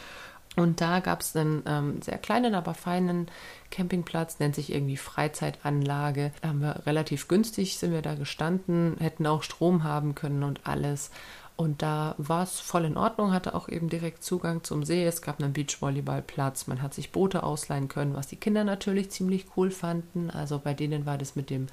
Und 0.55 0.83
da 0.83 1.01
gab 1.01 1.23
es 1.23 1.35
einen 1.35 1.63
ähm, 1.67 2.03
sehr 2.03 2.19
kleinen, 2.19 2.55
aber 2.55 2.75
feinen 2.75 3.29
Campingplatz, 3.71 4.39
nennt 4.39 4.55
sich 4.55 4.71
irgendwie 4.71 4.99
Freizeitanlage. 4.99 6.33
Da 6.43 6.49
haben 6.49 6.61
wir 6.61 6.83
relativ 6.85 7.27
günstig 7.29 7.79
sind 7.79 7.93
wir 7.93 8.03
da 8.03 8.15
gestanden, 8.15 8.97
hätten 8.99 9.27
auch 9.27 9.43
Strom 9.43 9.83
haben 9.83 10.15
können 10.15 10.43
und 10.43 10.67
alles. 10.67 11.11
Und 11.56 11.82
da 11.82 12.14
war 12.19 12.43
es 12.43 12.60
voll 12.60 12.84
in 12.84 12.96
Ordnung, 12.96 13.32
hatte 13.32 13.54
auch 13.54 13.69
eben 13.69 13.88
direkt 13.88 14.25
Zugang 14.25 14.64
zum 14.64 14.84
See. 14.84 15.04
Es 15.04 15.22
gab 15.22 15.40
einen 15.40 15.52
Beachvolleyballplatz, 15.52 16.66
man 16.66 16.82
hat 16.82 16.94
sich 16.94 17.12
Boote 17.12 17.43
ausleihen 17.43 17.88
können, 17.88 18.14
was 18.14 18.26
die 18.26 18.37
Kinder 18.37 18.64
natürlich 18.64 19.10
ziemlich 19.10 19.46
cool 19.56 19.70
fanden. 19.70 20.31
Also 20.31 20.58
bei 20.58 20.75
denen 20.75 21.06
war 21.06 21.19
das 21.19 21.37
mit 21.37 21.50
dem 21.50 21.66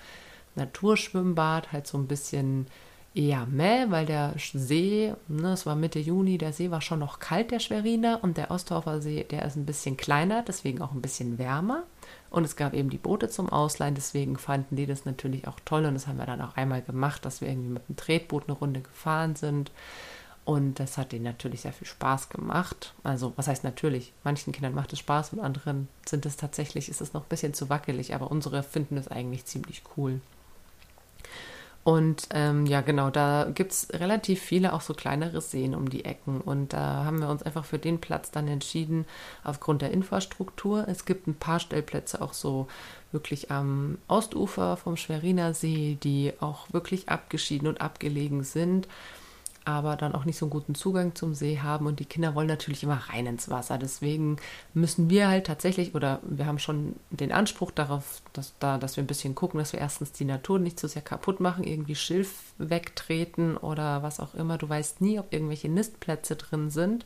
Naturschwimmbad 0.56 1.72
halt 1.72 1.88
so 1.88 1.98
ein 1.98 2.08
bisschen 2.08 2.68
eher 3.16 3.46
meh, 3.48 3.90
weil 3.90 4.06
der 4.06 4.34
See, 4.38 5.14
ne, 5.28 5.54
es 5.54 5.66
war 5.66 5.76
Mitte 5.76 6.00
Juni, 6.00 6.38
der 6.38 6.54
See 6.54 6.72
war 6.72 6.82
schon 6.82 7.00
noch 7.00 7.20
kalt, 7.20 7.52
der 7.52 7.60
Schweriner, 7.60 8.20
und 8.22 8.38
der 8.38 8.52
Ostdorfer 8.52 9.02
See, 9.02 9.24
der 9.24 9.46
ist 9.46 9.56
ein 9.56 9.66
bisschen 9.66 9.98
kleiner, 9.98 10.44
deswegen 10.44 10.82
auch 10.82 10.92
ein 10.92 11.02
bisschen 11.02 11.38
wärmer. 11.38 11.84
Und 12.30 12.44
es 12.44 12.56
gab 12.56 12.74
eben 12.74 12.90
die 12.90 12.98
Boote 12.98 13.30
zum 13.30 13.50
Ausleihen, 13.50 13.96
deswegen 13.96 14.38
fanden 14.38 14.76
die 14.76 14.86
das 14.86 15.06
natürlich 15.06 15.48
auch 15.48 15.60
toll. 15.66 15.86
Und 15.86 15.96
das 15.96 16.08
haben 16.08 16.18
wir 16.18 16.26
dann 16.26 16.42
auch 16.42 16.56
einmal 16.56 16.82
gemacht, 16.82 17.26
dass 17.26 17.42
wir 17.42 17.50
irgendwie 17.50 17.70
mit 17.70 17.90
dem 17.90 17.96
Tretboot 17.96 18.44
eine 18.48 18.58
Runde 18.58 18.82
gefahren 18.82 19.36
sind. 19.36 19.72
Und 20.46 20.80
das 20.80 20.98
hat 20.98 21.12
denen 21.12 21.26
natürlich 21.26 21.62
sehr 21.62 21.74
viel 21.74 21.88
Spaß 21.88 22.30
gemacht. 22.30 22.94
Also, 23.04 23.34
was 23.36 23.48
heißt 23.48 23.64
natürlich? 23.64 24.14
Manchen 24.24 24.52
Kindern 24.52 24.74
macht 24.74 24.94
es 24.94 25.00
Spaß 25.00 25.34
und 25.34 25.40
anderen 25.40 25.88
sind 26.08 26.26
es 26.26 26.38
tatsächlich, 26.38 26.90
ist 26.90 27.02
es 27.02 27.14
noch 27.14 27.22
ein 27.22 27.30
bisschen 27.30 27.54
zu 27.54 27.70
wackelig, 27.70 28.16
aber 28.16 28.32
unsere 28.32 28.64
finden 28.64 28.98
es 28.98 29.08
eigentlich 29.08 29.46
ziemlich 29.46 29.84
cool. 29.96 30.22
Und 31.90 32.30
ähm, 32.36 32.68
ja, 32.68 32.82
genau, 32.82 33.10
da 33.10 33.50
gibt 33.52 33.72
es 33.72 33.88
relativ 33.92 34.40
viele 34.40 34.74
auch 34.74 34.82
so 34.82 34.94
kleinere 34.94 35.42
Seen 35.42 35.74
um 35.74 35.90
die 35.90 36.06
Ecken. 36.06 36.40
Und 36.40 36.72
da 36.72 37.04
haben 37.04 37.20
wir 37.20 37.30
uns 37.30 37.42
einfach 37.42 37.66
für 37.66 37.80
den 37.80 38.00
Platz 38.00 38.30
dann 38.30 38.48
entschieden, 38.48 39.08
aufgrund 39.44 39.82
der 39.82 39.90
Infrastruktur. 39.90 40.88
Es 40.88 41.06
gibt 41.06 41.26
ein 41.26 41.34
paar 41.34 41.60
Stellplätze 41.60 42.22
auch 42.22 42.34
so 42.34 42.68
wirklich 43.12 43.50
am 43.50 43.98
Ostufer 44.08 44.78
vom 44.78 44.98
Schweriner 44.98 45.56
See, 45.56 45.98
die 46.04 46.32
auch 46.40 46.72
wirklich 46.72 47.10
abgeschieden 47.10 47.68
und 47.68 47.82
abgelegen 47.82 48.44
sind 48.44 48.88
aber 49.66 49.96
dann 49.96 50.16
auch 50.16 50.26
nicht 50.26 50.38
so 50.38 50.46
einen 50.46 50.52
guten 50.52 50.76
Zugang 50.76 51.16
zum 51.16 51.34
See 51.34 51.60
haben 51.60 51.86
und 51.86 52.00
die 52.00 52.06
Kinder 52.06 52.36
wollen 52.36 52.48
natürlich 52.48 52.84
immer 52.84 53.02
rein 53.10 53.26
ins 53.26 53.50
Wasser. 53.50 53.78
Deswegen 53.78 54.38
müssen 54.74 55.10
wir 55.10 55.28
halt 55.28 55.48
tatsächlich 55.48 55.96
oder 55.96 56.20
wir 56.24 56.46
haben 56.46 56.60
schon 56.60 56.96
den 57.10 57.32
Anspruch 57.32 57.72
darauf, 57.72 58.22
dass 58.34 58.54
da, 58.60 58.78
dass 58.78 58.98
wir 58.98 59.04
ein 59.04 59.08
bisschen 59.08 59.36
gucken, 59.36 59.60
dass 59.60 59.74
wir 59.74 59.80
erstens 59.80 60.12
die 60.12 60.26
Natur 60.26 60.60
nicht 60.60 60.80
zu 60.80 60.88
sehr 60.88 61.02
kaputt 61.02 61.40
machen, 61.40 61.64
irgendwie 61.64 61.96
Schilf 61.96 62.54
wegtreten 62.58 63.58
oder 63.58 64.04
was 64.04 64.20
auch 64.20 64.34
immer. 64.34 64.58
Du 64.58 64.68
weißt 64.68 65.02
nie, 65.02 65.20
ob 65.20 65.32
irgendwelche 65.34 65.70
Nistplätze 65.70 66.36
drin 66.36 66.70
sind. 66.70 67.06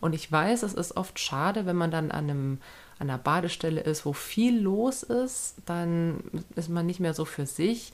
Und 0.00 0.14
ich 0.14 0.30
weiß, 0.30 0.62
es 0.64 0.74
ist 0.74 0.96
oft 0.96 1.18
schade, 1.18 1.66
wenn 1.66 1.76
man 1.76 1.90
dann 1.90 2.10
an 2.10 2.28
einem 2.28 2.58
an 2.98 3.10
einer 3.10 3.18
Badestelle 3.18 3.80
ist, 3.80 4.06
wo 4.06 4.12
viel 4.12 4.60
los 4.60 5.02
ist, 5.02 5.56
dann 5.66 6.22
ist 6.54 6.68
man 6.68 6.86
nicht 6.86 7.00
mehr 7.00 7.14
so 7.14 7.24
für 7.24 7.46
sich. 7.46 7.92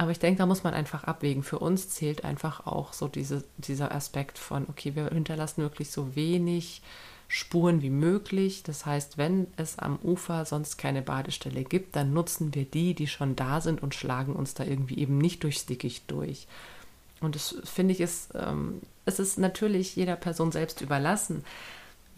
Aber 0.00 0.12
ich 0.12 0.18
denke, 0.18 0.38
da 0.38 0.46
muss 0.46 0.64
man 0.64 0.72
einfach 0.72 1.04
abwägen. 1.04 1.42
Für 1.42 1.58
uns 1.58 1.90
zählt 1.90 2.24
einfach 2.24 2.66
auch 2.66 2.94
so 2.94 3.06
diese, 3.06 3.44
dieser 3.58 3.94
Aspekt 3.94 4.38
von, 4.38 4.64
okay, 4.70 4.94
wir 4.94 5.10
hinterlassen 5.10 5.60
wirklich 5.60 5.90
so 5.90 6.16
wenig 6.16 6.80
Spuren 7.28 7.82
wie 7.82 7.90
möglich. 7.90 8.62
Das 8.62 8.86
heißt, 8.86 9.18
wenn 9.18 9.46
es 9.58 9.78
am 9.78 9.98
Ufer 10.02 10.46
sonst 10.46 10.78
keine 10.78 11.02
Badestelle 11.02 11.64
gibt, 11.64 11.96
dann 11.96 12.14
nutzen 12.14 12.54
wir 12.54 12.64
die, 12.64 12.94
die 12.94 13.08
schon 13.08 13.36
da 13.36 13.60
sind 13.60 13.82
und 13.82 13.94
schlagen 13.94 14.32
uns 14.32 14.54
da 14.54 14.64
irgendwie 14.64 14.96
eben 14.96 15.18
nicht 15.18 15.44
durchs 15.44 15.66
Dickicht 15.66 16.10
durch. 16.10 16.46
Und 17.20 17.34
das 17.34 17.56
finde 17.64 17.92
ich 17.92 18.00
ist, 18.00 18.30
ähm, 18.34 18.80
es 19.04 19.18
ist 19.18 19.36
natürlich 19.36 19.96
jeder 19.96 20.16
Person 20.16 20.50
selbst 20.50 20.80
überlassen 20.80 21.44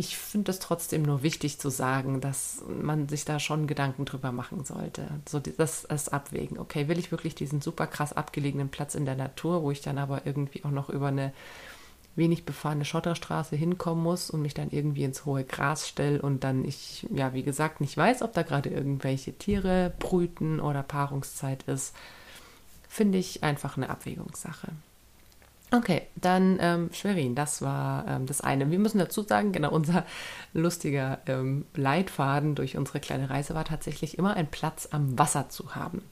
ich 0.03 0.19
finde 0.19 0.51
es 0.51 0.59
trotzdem 0.59 1.03
nur 1.03 1.23
wichtig 1.23 1.61
zu 1.61 1.71
sagen, 1.71 2.21
dass 2.21 2.61
man 2.67 3.09
sich 3.09 3.25
da 3.25 3.39
schon 3.39 3.69
Gedanken 3.69 4.05
drüber 4.05 4.33
machen 4.33 4.65
sollte. 4.65 5.07
So 5.29 5.39
das, 5.39 5.87
das 5.89 6.09
Abwägen. 6.09 6.59
Okay, 6.59 6.89
will 6.89 6.99
ich 6.99 7.13
wirklich 7.13 7.37
diesen 7.37 7.61
super 7.61 7.87
krass 7.87 8.13
abgelegenen 8.13 8.69
Platz 8.69 8.97
in 8.97 9.05
der 9.05 9.15
Natur, 9.15 9.63
wo 9.63 9.71
ich 9.71 9.81
dann 9.81 9.99
aber 9.99 10.27
irgendwie 10.27 10.65
auch 10.65 10.73
noch 10.73 10.91
über 10.91 11.07
eine 11.07 11.33
wenig 12.17 12.45
befahrene 12.45 12.85
Schotterstraße 12.85 13.55
hinkommen 13.55 14.03
muss 14.03 14.29
und 14.29 14.43
mich 14.43 14.55
dann 14.55 14.71
irgendwie 14.71 15.05
ins 15.05 15.25
hohe 15.25 15.45
Gras 15.45 15.89
stelle 15.89 16.21
und 16.21 16.43
dann 16.43 16.65
ich, 16.65 17.07
ja, 17.15 17.33
wie 17.33 17.45
gesagt, 17.45 17.81
nicht 17.81 17.97
weiß, 17.97 18.23
ob 18.23 18.33
da 18.33 18.43
gerade 18.43 18.71
irgendwelche 18.71 19.33
Tiere 19.39 19.93
brüten 20.01 20.59
oder 20.59 20.83
Paarungszeit 20.83 21.63
ist, 21.69 21.95
finde 22.89 23.19
ich 23.19 23.45
einfach 23.45 23.77
eine 23.77 23.89
Abwägungssache. 23.89 24.73
Okay, 25.75 26.03
dann 26.17 26.59
ähm, 26.61 26.91
Schwerin, 26.93 27.35
das 27.35 27.63
war 27.63 28.07
ähm, 28.07 28.27
das 28.27 28.43
eine. 28.43 28.71
Wir 28.71 28.79
müssen 28.79 28.99
dazu 28.99 29.23
sagen, 29.23 29.53
genau, 29.53 29.71
unser 29.71 30.05
lustiger 30.53 31.21
ähm, 31.27 31.65
Leitfaden 31.75 32.55
durch 32.55 32.77
unsere 32.77 33.01
kleine 33.01 33.31
Reise 33.31 33.55
war 33.55 33.65
tatsächlich 33.65 34.19
immer 34.19 34.35
ein 34.35 34.51
Platz 34.51 34.89
am 34.91 35.19
Wasser 35.19 35.49
zu 35.49 35.75
haben 35.75 36.03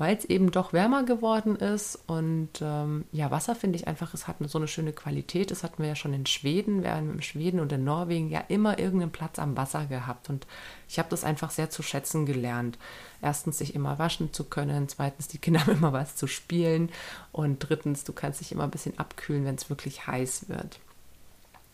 weil 0.00 0.16
es 0.16 0.24
eben 0.24 0.50
doch 0.50 0.72
wärmer 0.72 1.02
geworden 1.02 1.56
ist. 1.56 1.98
Und 2.06 2.48
ähm, 2.62 3.04
ja, 3.12 3.30
Wasser 3.30 3.54
finde 3.54 3.76
ich 3.76 3.86
einfach, 3.86 4.14
es 4.14 4.26
hat 4.26 4.36
so 4.46 4.56
eine 4.56 4.66
schöne 4.66 4.94
Qualität. 4.94 5.50
Das 5.50 5.62
hatten 5.62 5.82
wir 5.82 5.90
ja 5.90 5.94
schon 5.94 6.14
in 6.14 6.24
Schweden. 6.24 6.82
Wir 6.82 6.94
haben 6.94 7.12
in 7.12 7.22
Schweden 7.22 7.60
und 7.60 7.70
in 7.70 7.84
Norwegen 7.84 8.30
ja 8.30 8.42
immer 8.48 8.78
irgendeinen 8.78 9.12
Platz 9.12 9.38
am 9.38 9.58
Wasser 9.58 9.84
gehabt. 9.84 10.30
Und 10.30 10.46
ich 10.88 10.98
habe 10.98 11.10
das 11.10 11.22
einfach 11.22 11.50
sehr 11.50 11.68
zu 11.68 11.82
schätzen 11.82 12.24
gelernt. 12.24 12.78
Erstens, 13.20 13.58
sich 13.58 13.74
immer 13.74 13.98
waschen 13.98 14.32
zu 14.32 14.44
können. 14.44 14.88
Zweitens, 14.88 15.28
die 15.28 15.36
Kinder 15.36 15.60
haben 15.66 15.74
immer 15.74 15.92
was 15.92 16.16
zu 16.16 16.26
spielen. 16.26 16.88
Und 17.30 17.58
drittens, 17.58 18.02
du 18.02 18.14
kannst 18.14 18.40
dich 18.40 18.52
immer 18.52 18.64
ein 18.64 18.70
bisschen 18.70 18.98
abkühlen, 18.98 19.44
wenn 19.44 19.56
es 19.56 19.68
wirklich 19.68 20.06
heiß 20.06 20.48
wird. 20.48 20.80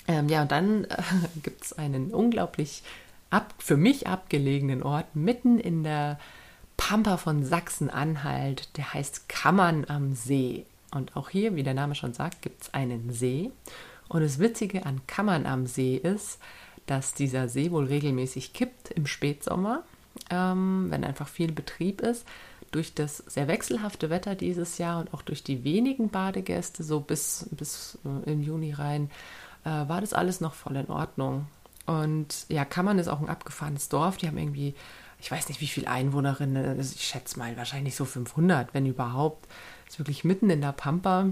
Ähm, 0.08 0.28
ja, 0.28 0.42
und 0.42 0.50
dann 0.50 0.82
äh, 0.86 0.96
gibt 1.44 1.64
es 1.64 1.74
einen 1.74 2.12
unglaublich 2.12 2.82
ab, 3.30 3.54
für 3.58 3.76
mich 3.76 4.08
abgelegenen 4.08 4.82
Ort 4.82 5.14
mitten 5.14 5.60
in 5.60 5.84
der 5.84 6.18
Pampa 6.76 7.16
von 7.16 7.44
Sachsen-Anhalt. 7.44 8.76
Der 8.76 8.94
heißt 8.94 9.28
Kammern 9.28 9.84
am 9.88 10.14
See. 10.14 10.66
Und 10.92 11.16
auch 11.16 11.28
hier, 11.28 11.56
wie 11.56 11.62
der 11.62 11.74
Name 11.74 11.94
schon 11.94 12.14
sagt, 12.14 12.42
gibt 12.42 12.62
es 12.62 12.74
einen 12.74 13.12
See. 13.12 13.50
Und 14.08 14.22
das 14.22 14.38
Witzige 14.38 14.86
an 14.86 15.00
Kammern 15.06 15.46
am 15.46 15.66
See 15.66 15.96
ist, 15.96 16.38
dass 16.86 17.14
dieser 17.14 17.48
See 17.48 17.70
wohl 17.70 17.86
regelmäßig 17.86 18.52
kippt 18.52 18.90
im 18.90 19.06
Spätsommer, 19.06 19.82
ähm, 20.30 20.86
wenn 20.90 21.04
einfach 21.04 21.28
viel 21.28 21.52
Betrieb 21.52 22.00
ist. 22.00 22.26
Durch 22.70 22.94
das 22.94 23.18
sehr 23.18 23.48
wechselhafte 23.48 24.10
Wetter 24.10 24.34
dieses 24.34 24.78
Jahr 24.78 25.00
und 25.00 25.14
auch 25.14 25.22
durch 25.22 25.42
die 25.42 25.64
wenigen 25.64 26.10
Badegäste, 26.10 26.82
so 26.82 27.00
bis, 27.00 27.48
bis 27.50 27.98
äh, 28.04 28.30
im 28.30 28.42
Juni 28.42 28.72
rein, 28.72 29.10
äh, 29.64 29.68
war 29.68 30.00
das 30.00 30.12
alles 30.12 30.40
noch 30.40 30.54
voll 30.54 30.76
in 30.76 30.88
Ordnung. 30.88 31.46
Und 31.86 32.46
ja, 32.48 32.64
Kammern 32.64 32.98
ist 32.98 33.08
auch 33.08 33.20
ein 33.20 33.28
abgefahrenes 33.28 33.88
Dorf. 33.88 34.16
Die 34.16 34.26
haben 34.26 34.38
irgendwie, 34.38 34.74
ich 35.18 35.30
weiß 35.30 35.48
nicht, 35.48 35.60
wie 35.60 35.66
viele 35.66 35.88
Einwohnerinnen, 35.88 36.80
ich 36.80 37.02
schätze 37.02 37.38
mal 37.38 37.56
wahrscheinlich 37.56 37.96
so 37.96 38.04
500, 38.04 38.74
wenn 38.74 38.86
überhaupt. 38.86 39.46
Das 39.84 39.94
ist 39.94 39.98
wirklich 40.00 40.24
mitten 40.24 40.50
in 40.50 40.60
der 40.60 40.72
Pampa. 40.72 41.30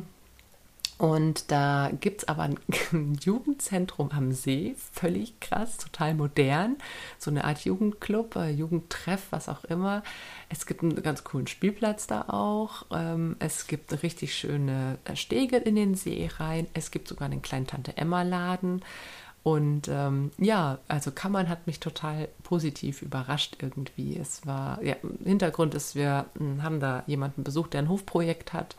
Und 0.96 1.50
da 1.50 1.90
gibt 2.00 2.22
es 2.22 2.28
aber 2.28 2.44
ein 2.44 2.58
Jugendzentrum 3.20 4.10
am 4.12 4.30
See, 4.30 4.76
völlig 4.92 5.40
krass, 5.40 5.76
total 5.76 6.14
modern. 6.14 6.76
So 7.18 7.32
eine 7.32 7.44
Art 7.44 7.64
Jugendclub, 7.64 8.36
äh, 8.36 8.50
Jugendtreff, 8.50 9.26
was 9.30 9.48
auch 9.48 9.64
immer. 9.64 10.04
Es 10.48 10.66
gibt 10.66 10.82
einen 10.82 11.02
ganz 11.02 11.24
coolen 11.24 11.48
Spielplatz 11.48 12.06
da 12.06 12.26
auch. 12.28 12.86
Ähm, 12.92 13.34
es 13.40 13.66
gibt 13.66 14.04
richtig 14.04 14.36
schöne 14.36 14.98
äh, 15.04 15.16
Stege 15.16 15.56
in 15.56 15.74
den 15.74 15.96
See 15.96 16.30
rein. 16.38 16.68
Es 16.74 16.92
gibt 16.92 17.08
sogar 17.08 17.26
einen 17.26 17.42
kleinen 17.42 17.66
Tante-Emma-Laden. 17.66 18.84
Und 19.44 19.88
ähm, 19.88 20.32
ja, 20.38 20.78
also 20.88 21.10
Kammern 21.10 21.50
hat 21.50 21.66
mich 21.66 21.78
total 21.78 22.28
positiv 22.42 23.02
überrascht 23.02 23.58
irgendwie. 23.60 24.16
Es 24.16 24.46
war, 24.46 24.82
ja, 24.82 24.96
Hintergrund 25.22 25.74
ist, 25.74 25.94
wir 25.94 26.24
hm, 26.38 26.62
haben 26.62 26.80
da 26.80 27.04
jemanden 27.06 27.44
besucht, 27.44 27.74
der 27.74 27.82
ein 27.82 27.90
Hofprojekt 27.90 28.54
hat. 28.54 28.74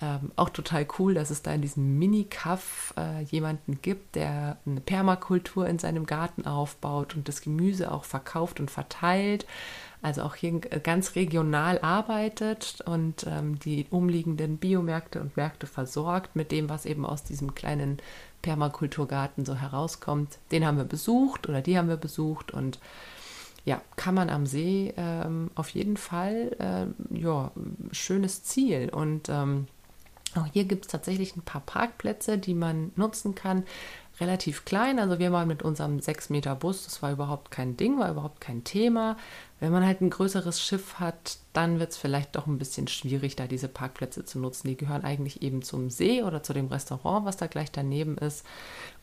Ähm, 0.00 0.30
auch 0.36 0.48
total 0.48 0.86
cool, 0.98 1.12
dass 1.12 1.28
es 1.28 1.42
da 1.42 1.52
in 1.52 1.60
diesem 1.60 1.98
Mini-Kaff 1.98 2.94
äh, 2.96 3.22
jemanden 3.24 3.82
gibt, 3.82 4.14
der 4.14 4.56
eine 4.64 4.80
Permakultur 4.80 5.68
in 5.68 5.78
seinem 5.78 6.06
Garten 6.06 6.46
aufbaut 6.46 7.14
und 7.14 7.28
das 7.28 7.42
Gemüse 7.42 7.92
auch 7.92 8.04
verkauft 8.04 8.60
und 8.60 8.70
verteilt. 8.70 9.44
Also 10.00 10.22
auch 10.22 10.36
hier 10.36 10.60
ganz 10.60 11.16
regional 11.16 11.80
arbeitet 11.80 12.80
und 12.86 13.26
ähm, 13.28 13.58
die 13.58 13.86
umliegenden 13.90 14.56
Biomärkte 14.56 15.20
und 15.20 15.36
Märkte 15.36 15.66
versorgt 15.66 16.36
mit 16.36 16.52
dem, 16.52 16.68
was 16.68 16.86
eben 16.86 17.04
aus 17.04 17.24
diesem 17.24 17.56
kleinen 17.56 17.98
Permakulturgarten 18.42 19.44
so 19.44 19.54
herauskommt. 19.54 20.38
Den 20.52 20.66
haben 20.66 20.76
wir 20.76 20.84
besucht 20.84 21.48
oder 21.48 21.60
die 21.60 21.76
haben 21.78 21.88
wir 21.88 21.96
besucht 21.96 22.52
und 22.52 22.78
ja, 23.64 23.82
kann 23.96 24.14
man 24.14 24.30
am 24.30 24.46
See 24.46 24.94
ähm, 24.96 25.50
auf 25.54 25.68
jeden 25.70 25.98
Fall, 25.98 26.56
äh, 26.58 27.18
ja, 27.18 27.50
schönes 27.92 28.42
Ziel. 28.42 28.88
Und 28.88 29.28
ähm, 29.28 29.66
auch 30.34 30.46
hier 30.46 30.64
gibt 30.64 30.86
es 30.86 30.90
tatsächlich 30.90 31.36
ein 31.36 31.42
paar 31.42 31.60
Parkplätze, 31.60 32.38
die 32.38 32.54
man 32.54 32.92
nutzen 32.96 33.34
kann. 33.34 33.64
Relativ 34.20 34.64
klein, 34.64 34.98
also 34.98 35.18
wir 35.18 35.32
waren 35.32 35.46
mit 35.46 35.62
unserem 35.62 36.00
6 36.00 36.30
Meter 36.30 36.56
Bus, 36.56 36.84
das 36.84 37.02
war 37.02 37.12
überhaupt 37.12 37.50
kein 37.50 37.76
Ding, 37.76 37.98
war 37.98 38.10
überhaupt 38.10 38.40
kein 38.40 38.64
Thema. 38.64 39.16
Wenn 39.60 39.72
man 39.72 39.84
halt 39.84 40.00
ein 40.00 40.10
größeres 40.10 40.60
Schiff 40.60 41.00
hat, 41.00 41.38
dann 41.52 41.80
wird 41.80 41.90
es 41.90 41.96
vielleicht 41.96 42.36
doch 42.36 42.46
ein 42.46 42.58
bisschen 42.58 42.86
schwierig, 42.86 43.34
da 43.34 43.46
diese 43.46 43.68
Parkplätze 43.68 44.24
zu 44.24 44.38
nutzen. 44.38 44.68
Die 44.68 44.76
gehören 44.76 45.04
eigentlich 45.04 45.42
eben 45.42 45.62
zum 45.62 45.90
See 45.90 46.22
oder 46.22 46.42
zu 46.42 46.52
dem 46.52 46.68
Restaurant, 46.68 47.26
was 47.26 47.36
da 47.36 47.46
gleich 47.46 47.72
daneben 47.72 48.18
ist. 48.18 48.46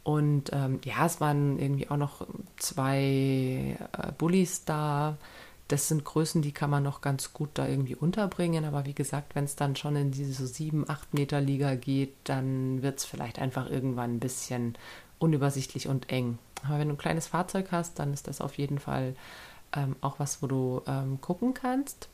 Und 0.04 0.52
ähm, 0.54 0.80
ja, 0.86 1.06
es 1.06 1.20
waren 1.20 1.60
irgendwie 1.60 1.90
auch 1.90 1.98
noch 1.98 2.26
zwei 2.58 3.78
äh, 3.92 4.12
Bullis 4.18 4.66
da 4.66 5.18
das 5.68 5.88
sind 5.88 6.06
Größen, 6.06 6.42
die 6.42 6.52
kann 6.52 6.70
man 6.70 6.84
noch 6.84 7.02
ganz 7.02 7.34
gut 7.34 7.50
da 7.56 7.68
irgendwie 7.68 7.96
unterbringen. 7.96 8.66
Aber 8.66 8.86
wie 8.86 8.94
gesagt, 8.94 9.36
wenn 9.36 9.46
es 9.46 9.56
dann 9.56 9.76
schon 9.76 9.96
in 9.96 10.12
diese 10.12 10.34
so 10.34 10.46
7, 10.46 10.88
8 10.88 11.14
Meter 11.14 11.42
Liga 11.42 11.76
geht, 11.76 12.14
dann 12.26 12.84
wird 12.84 13.00
es 13.00 13.06
vielleicht 13.06 13.40
einfach 13.40 13.70
irgendwann 13.70 14.16
ein 14.16 14.20
bisschen 14.20 14.78
unübersichtlich 15.18 15.88
und 15.88 16.12
eng. 16.12 16.38
Aber 16.64 16.80
wenn 16.80 16.90
du 16.90 16.94
ein 16.94 17.00
kleines 17.00 17.28
Fahrzeug 17.28 17.68
hast, 17.72 17.98
dann 17.98 18.14
ist 18.14 18.28
das 18.28 18.42
auf 18.42 18.58
jeden 18.58 18.80
Fall 18.80 19.16
ähm, 19.76 19.96
auch 20.02 20.20
was, 20.20 20.42
wo 20.42 20.48
du 20.48 20.82
ähm, 20.88 21.20
gucken 21.22 21.54
kannst. 21.54 22.10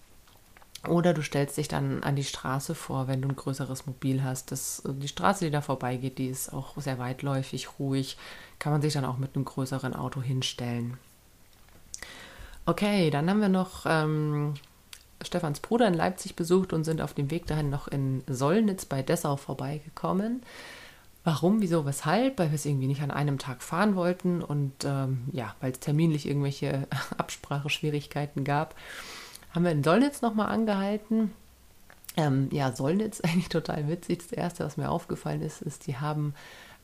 Oder 0.88 1.14
du 1.14 1.22
stellst 1.22 1.58
dich 1.58 1.68
dann 1.68 2.02
an 2.02 2.16
die 2.16 2.24
Straße 2.24 2.74
vor, 2.74 3.08
wenn 3.08 3.22
du 3.22 3.30
ein 3.30 3.36
größeres 3.36 3.86
Mobil 3.86 4.24
hast. 4.24 4.52
Das, 4.52 4.82
die 4.86 5.08
Straße, 5.08 5.46
die 5.46 5.52
da 5.52 5.62
vorbeigeht, 5.62 6.18
die 6.18 6.28
ist 6.28 6.52
auch 6.52 6.76
sehr 6.78 6.98
weitläufig, 6.98 7.80
ruhig. 7.80 8.18
Kann 8.58 8.72
man 8.72 8.82
sich 8.82 8.94
dann 8.94 9.06
auch 9.06 9.18
mit 9.18 9.36
einem 9.36 9.46
größeren 9.46 9.96
Auto 9.96 10.22
hinstellen. 10.22 10.98
Okay, 12.66 13.12
dann 13.12 13.30
haben 13.30 13.42
wir 13.42 13.50
noch 13.50 13.86
ähm, 13.86 14.56
Stefans 15.22 15.60
Bruder 15.60 15.88
in 15.88 15.94
Leipzig 15.94 16.36
besucht 16.36 16.74
und 16.74 16.84
sind 16.84 17.02
auf 17.02 17.14
dem 17.14 17.30
Weg 17.30 17.46
dahin 17.46 17.70
noch 17.70 17.88
in 17.88 18.24
Sollnitz 18.28 18.86
bei 18.86 19.04
Dessau 19.04 19.36
vorbeigekommen. 19.36 20.42
Warum, 21.24 21.62
wieso, 21.62 21.86
weshalb? 21.86 22.40
Weil 22.40 22.50
wir 22.50 22.56
es 22.56 22.66
irgendwie 22.66 22.88
nicht 22.88 23.02
an 23.02 23.12
einem 23.12 23.38
Tag 23.38 23.62
fahren 23.62 23.96
wollten 23.96 24.42
und 24.42 24.74
ähm, 24.86 25.24
ja, 25.32 25.56
weil 25.62 25.72
es 25.72 25.80
terminlich 25.80 26.28
irgendwelche 26.28 26.88
Abspracheschwierigkeiten 27.18 28.44
gab, 28.44 28.76
haben 29.54 29.64
wir 29.64 29.72
in 29.72 29.84
Sollnitz 29.84 30.22
nochmal 30.22 30.50
angehalten. 30.50 31.32
Ähm, 32.18 32.50
ja, 32.52 32.72
Sollnitz 32.72 33.22
eigentlich 33.24 33.50
total 33.50 33.88
witzig. 33.88 34.20
Das 34.20 34.32
Erste, 34.32 34.66
was 34.66 34.78
mir 34.78 34.90
aufgefallen 34.90 35.42
ist, 35.42 35.62
ist, 35.62 35.86
die 35.88 35.98
haben 35.98 36.34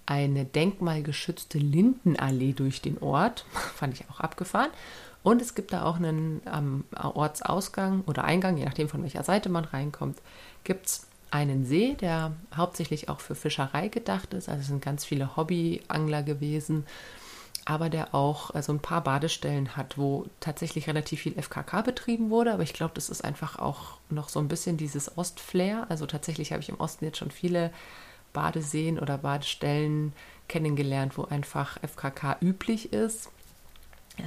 eine 0.06 0.46
denkmalgeschützte 0.46 1.58
Lindenallee 1.58 2.54
durch 2.54 2.82
den 2.82 3.00
Ort. 3.00 3.46
Fand 3.76 3.96
ich 3.96 4.10
auch 4.10 4.20
abgefahren. 4.20 4.70
Und 5.24 5.42
es 5.42 5.56
gibt 5.56 5.74
da 5.74 5.84
auch 5.84 5.98
einen 5.98 6.42
am 6.46 6.86
Ortsausgang 6.96 8.04
oder 8.06 8.24
Eingang, 8.24 8.56
je 8.56 8.66
nachdem 8.66 8.88
von 8.88 9.02
welcher 9.04 9.24
Seite 9.24 9.50
man 9.50 9.66
reinkommt, 9.66 10.20
gibt 10.64 10.86
es 10.86 11.07
einen 11.32 11.66
See, 11.66 11.96
der 11.96 12.34
hauptsächlich 12.56 13.10
auch 13.10 13.20
für 13.20 13.36
Fischerei 13.36 13.88
gedacht 13.90 14.34
ist. 14.34 14.50
Also 14.50 14.62
es 14.62 14.68
sind 14.68 14.82
ganz 14.82 15.06
viele 15.06 15.36
Hobbyangler 15.36 16.24
gewesen, 16.24 16.86
aber 17.66 17.90
der 17.90 18.16
auch 18.16 18.52
also 18.52 18.72
ein 18.72 18.80
paar 18.80 19.04
Badestellen 19.04 19.76
hat, 19.76 19.98
wo 19.98 20.26
tatsächlich 20.40 20.88
relativ 20.88 21.22
viel 21.22 21.42
FKK 21.42 21.82
betrieben 21.82 22.30
wurde. 22.30 22.54
Aber 22.54 22.64
ich 22.64 22.74
glaube, 22.74 22.94
das 22.96 23.10
ist 23.10 23.24
einfach 23.24 23.60
auch 23.60 23.98
noch 24.10 24.30
so 24.30 24.40
ein 24.40 24.48
bisschen 24.48 24.78
dieses 24.78 25.18
Ostflair. 25.18 25.86
Also 25.90 26.06
tatsächlich 26.06 26.52
habe 26.52 26.62
ich 26.62 26.70
im 26.70 26.80
Osten 26.80 27.06
jetzt 27.06 27.18
schon 27.18 27.32
viele 27.32 27.72
Badeseen 28.32 29.00
oder 29.00 29.18
Badestellen 29.18 30.14
kennengelernt, 30.48 31.18
wo 31.18 31.24
einfach 31.24 31.78
FKK 31.82 32.38
üblich 32.42 32.94
ist. 32.94 33.30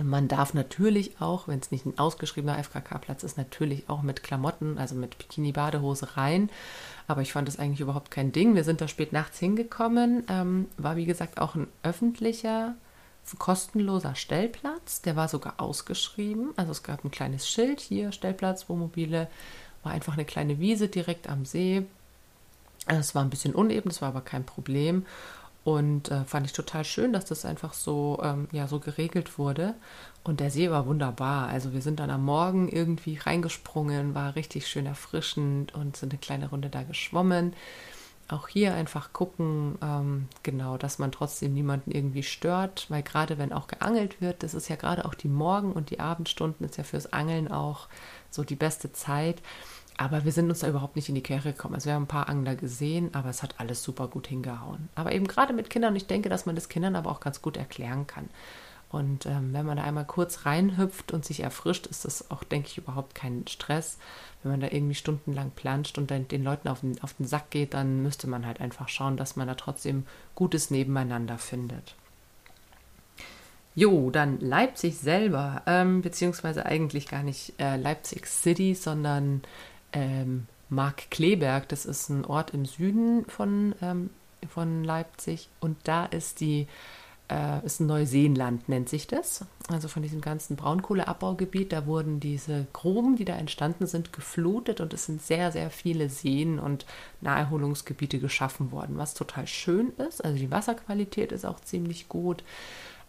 Man 0.03 0.29
darf 0.29 0.55
natürlich 0.55 1.21
auch, 1.21 1.49
wenn 1.49 1.59
es 1.59 1.73
nicht 1.73 1.85
ein 1.85 1.99
ausgeschriebener 1.99 2.63
FKK-Platz 2.63 3.25
ist, 3.25 3.37
natürlich 3.37 3.89
auch 3.89 4.03
mit 4.03 4.23
Klamotten, 4.23 4.79
also 4.79 4.95
mit 4.95 5.19
Bikini-Badehose 5.19 6.17
rein. 6.17 6.49
Aber 7.09 7.23
ich 7.23 7.33
fand 7.33 7.49
das 7.49 7.59
eigentlich 7.59 7.81
überhaupt 7.81 8.11
kein 8.11 8.31
Ding. 8.31 8.55
Wir 8.55 8.63
sind 8.63 8.81
da 8.81 8.87
spät 8.87 9.13
nachts 9.13 9.39
hingekommen. 9.41 10.25
Ähm, 10.29 10.69
war 10.77 10.97
wie 10.97 11.07
gesagt 11.07 11.41
auch 11.41 11.57
ein 11.57 11.67
öffentlicher, 11.83 12.75
kostenloser 13.39 14.15
Stellplatz. 14.15 15.03
Der 15.03 15.17
war 15.17 15.29
sogar 15.29 15.55
ausgeschrieben. 15.59 16.53
Also 16.57 16.71
es 16.71 16.83
gab 16.85 17.05
ein 17.05 17.11
kleines 17.11 17.49
Schild 17.49 17.81
hier, 17.81 18.13
Stellplatz, 18.13 18.69
Wohnmobile. 18.69 19.29
War 19.83 19.93
einfach 19.93 20.15
eine 20.15 20.25
kleine 20.25 20.61
Wiese 20.61 20.89
direkt 20.89 21.29
am 21.29 21.45
See. 21.45 21.85
Es 22.87 23.15
war 23.15 23.23
ein 23.23 23.31
bisschen 23.31 23.55
uneben, 23.55 23.89
das 23.89 24.03
war 24.03 24.09
aber 24.09 24.21
kein 24.21 24.45
Problem. 24.45 25.05
Und 25.63 26.11
äh, 26.11 26.25
fand 26.25 26.47
ich 26.47 26.53
total 26.53 26.85
schön, 26.85 27.13
dass 27.13 27.27
das 27.27 27.45
einfach 27.45 27.75
so, 27.75 28.19
ähm, 28.23 28.49
ja, 28.51 28.67
so 28.67 28.81
geregelt 28.81 29.39
wurde. 29.39 29.75
Und 30.25 30.41
der 30.41 30.51
See 30.51 30.71
war 30.71 30.87
wunderbar. 30.87 31.49
Also 31.49 31.73
wir 31.73 31.83
sind 31.83 32.01
dann 32.01 32.11
am 32.11 32.25
Morgen 32.25 32.69
irgendwie 32.69 33.19
reingesprungen, 33.19 34.15
war 34.15 34.37
richtig 34.37 34.67
schön 34.69 34.87
erfrischend 34.87 35.75
und 35.75 35.97
sind 35.97 36.13
eine 36.13 36.21
kleine 36.21 36.49
Runde 36.49 36.71
da 36.71 36.83
geschwommen. 36.83 37.55
Auch 38.29 38.47
hier 38.47 38.75
einfach 38.75 39.13
gucken, 39.13 39.77
ähm, 39.83 40.29
genau, 40.45 40.77
dass 40.77 40.99
man 40.99 41.11
trotzdem 41.11 41.53
niemanden 41.53 41.91
irgendwie 41.91 42.23
stört, 42.23 42.87
weil 42.89 43.03
gerade 43.03 43.39
wenn 43.39 43.53
auch 43.53 43.67
geangelt 43.67 44.21
wird, 44.21 44.45
das 44.45 44.55
ist 44.55 44.69
ja 44.69 44.77
gerade 44.77 45.05
auch 45.05 45.15
die 45.15 45.29
Morgen- 45.29 45.73
und 45.73 45.91
die 45.91 45.99
Abendstunden, 45.99 46.65
ist 46.65 46.77
ja 46.77 46.85
fürs 46.85 47.13
Angeln 47.13 47.51
auch 47.51 47.89
so 48.31 48.45
die 48.45 48.57
beste 48.57 48.93
Zeit. 48.93 49.43
Aber 50.01 50.25
wir 50.25 50.33
sind 50.33 50.49
uns 50.49 50.61
da 50.61 50.69
überhaupt 50.69 50.97
nicht 50.97 51.11
in 51.11 51.15
die 51.15 51.23
Quere 51.23 51.53
gekommen. 51.53 51.75
Also 51.75 51.85
wir 51.85 51.93
haben 51.93 52.05
ein 52.05 52.09
paar 52.09 52.31
Angler 52.31 52.57
gesehen, 52.57 53.11
aber 53.15 53.29
es 53.29 53.43
hat 53.43 53.57
alles 53.59 53.83
super 53.83 54.09
gut 54.09 54.27
hingehauen. 54.27 54.89
Aber 54.95 55.13
eben 55.13 55.27
gerade 55.27 55.53
mit 55.53 55.69
Kindern, 55.69 55.95
ich 55.95 56.07
denke, 56.07 56.31
dass 56.31 56.47
man 56.47 56.55
das 56.55 56.71
Kindern 56.71 56.97
aber 56.97 57.11
auch 57.11 57.21
ganz 57.21 57.43
gut 57.43 57.59
erklären 57.59 58.07
kann. 58.07 58.31
Und 58.89 59.27
ähm, 59.27 59.53
wenn 59.53 59.67
man 59.67 59.77
da 59.77 59.83
einmal 59.83 60.07
kurz 60.07 60.47
reinhüpft 60.47 61.13
und 61.13 61.27
sich 61.27 61.41
erfrischt, 61.41 61.87
ist 61.87 62.07
das 62.07 62.31
auch, 62.31 62.45
denke 62.45 62.69
ich, 62.69 62.79
überhaupt 62.79 63.15
kein 63.15 63.47
Stress. 63.47 63.99
Wenn 64.43 64.53
man 64.53 64.61
da 64.61 64.69
irgendwie 64.69 64.95
stundenlang 64.95 65.51
planscht 65.51 65.99
und 65.99 66.11
dann 66.11 66.27
den 66.29 66.45
Leuten 66.45 66.69
auf 66.69 66.81
den, 66.81 66.99
auf 67.03 67.13
den 67.13 67.27
Sack 67.27 67.51
geht, 67.51 67.75
dann 67.75 68.03
müsste 68.03 68.27
man 68.27 68.47
halt 68.47 68.63
einfach 68.63 68.89
schauen, 68.89 69.19
dass 69.19 69.37
man 69.37 69.49
da 69.49 69.55
trotzdem 69.55 70.07
gutes 70.35 70.71
Nebeneinander 70.71 71.37
findet. 71.37 71.95
Jo, 73.75 74.11
dann 74.11 74.41
Leipzig 74.41 74.97
selber, 74.97 75.63
ähm, 75.67 76.01
beziehungsweise 76.01 76.65
eigentlich 76.65 77.07
gar 77.07 77.23
nicht 77.23 77.53
äh, 77.59 77.77
Leipzig 77.77 78.27
City, 78.27 78.75
sondern 78.75 79.43
ähm, 79.93 80.47
Mark 80.69 81.11
Kleberg. 81.11 81.69
Das 81.69 81.85
ist 81.85 82.09
ein 82.09 82.25
Ort 82.25 82.53
im 82.53 82.65
Süden 82.65 83.25
von, 83.27 83.75
ähm, 83.83 84.11
von 84.49 84.85
Leipzig 84.85 85.49
und 85.61 85.77
da 85.85 86.07
ist 86.07 86.41
die 86.41 86.67
äh, 87.31 87.65
ist 87.65 87.81
Neuseenland, 87.81 88.69
nennt 88.69 88.89
sich 88.89 89.07
das. 89.07 89.45
Also 89.69 89.89
von 89.89 90.03
diesem 90.03 90.21
ganzen 90.21 90.57
Braunkohleabbaugebiet, 90.57 91.73
da 91.73 91.87
wurden 91.87 92.19
diese 92.19 92.67
Gruben, 92.73 93.17
die 93.17 93.25
da 93.25 93.37
entstanden 93.37 93.87
sind, 93.87 94.13
geflutet 94.13 94.81
und 94.81 94.93
es 94.93 95.07
sind 95.07 95.23
sehr, 95.23 95.53
sehr 95.53 95.71
viele 95.71 96.09
Seen 96.09 96.59
und 96.59 96.87
Naherholungsgebiete 97.21 98.19
geschaffen 98.19 98.73
worden, 98.73 98.99
was 98.99 99.15
total 99.15 99.47
schön 99.47 99.93
ist. 100.09 100.25
Also 100.25 100.39
die 100.39 100.51
Wasserqualität 100.51 101.31
ist 101.31 101.47
auch 101.47 101.61
ziemlich 101.61 102.09
gut. 102.09 102.43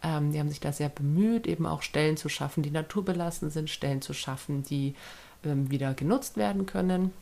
Ähm, 0.02 0.32
die 0.32 0.38
haben 0.38 0.48
sich 0.48 0.60
da 0.60 0.72
sehr 0.72 0.88
bemüht, 0.88 1.46
eben 1.46 1.66
auch 1.66 1.82
Stellen 1.82 2.16
zu 2.16 2.28
schaffen, 2.28 2.62
die 2.62 2.70
naturbelassen 2.70 3.50
sind, 3.50 3.70
Stellen 3.70 4.02
zu 4.02 4.14
schaffen, 4.14 4.62
die 4.62 4.94
wieder 5.42 5.94
genutzt 5.94 6.36
werden 6.36 6.66
können. 6.66 7.12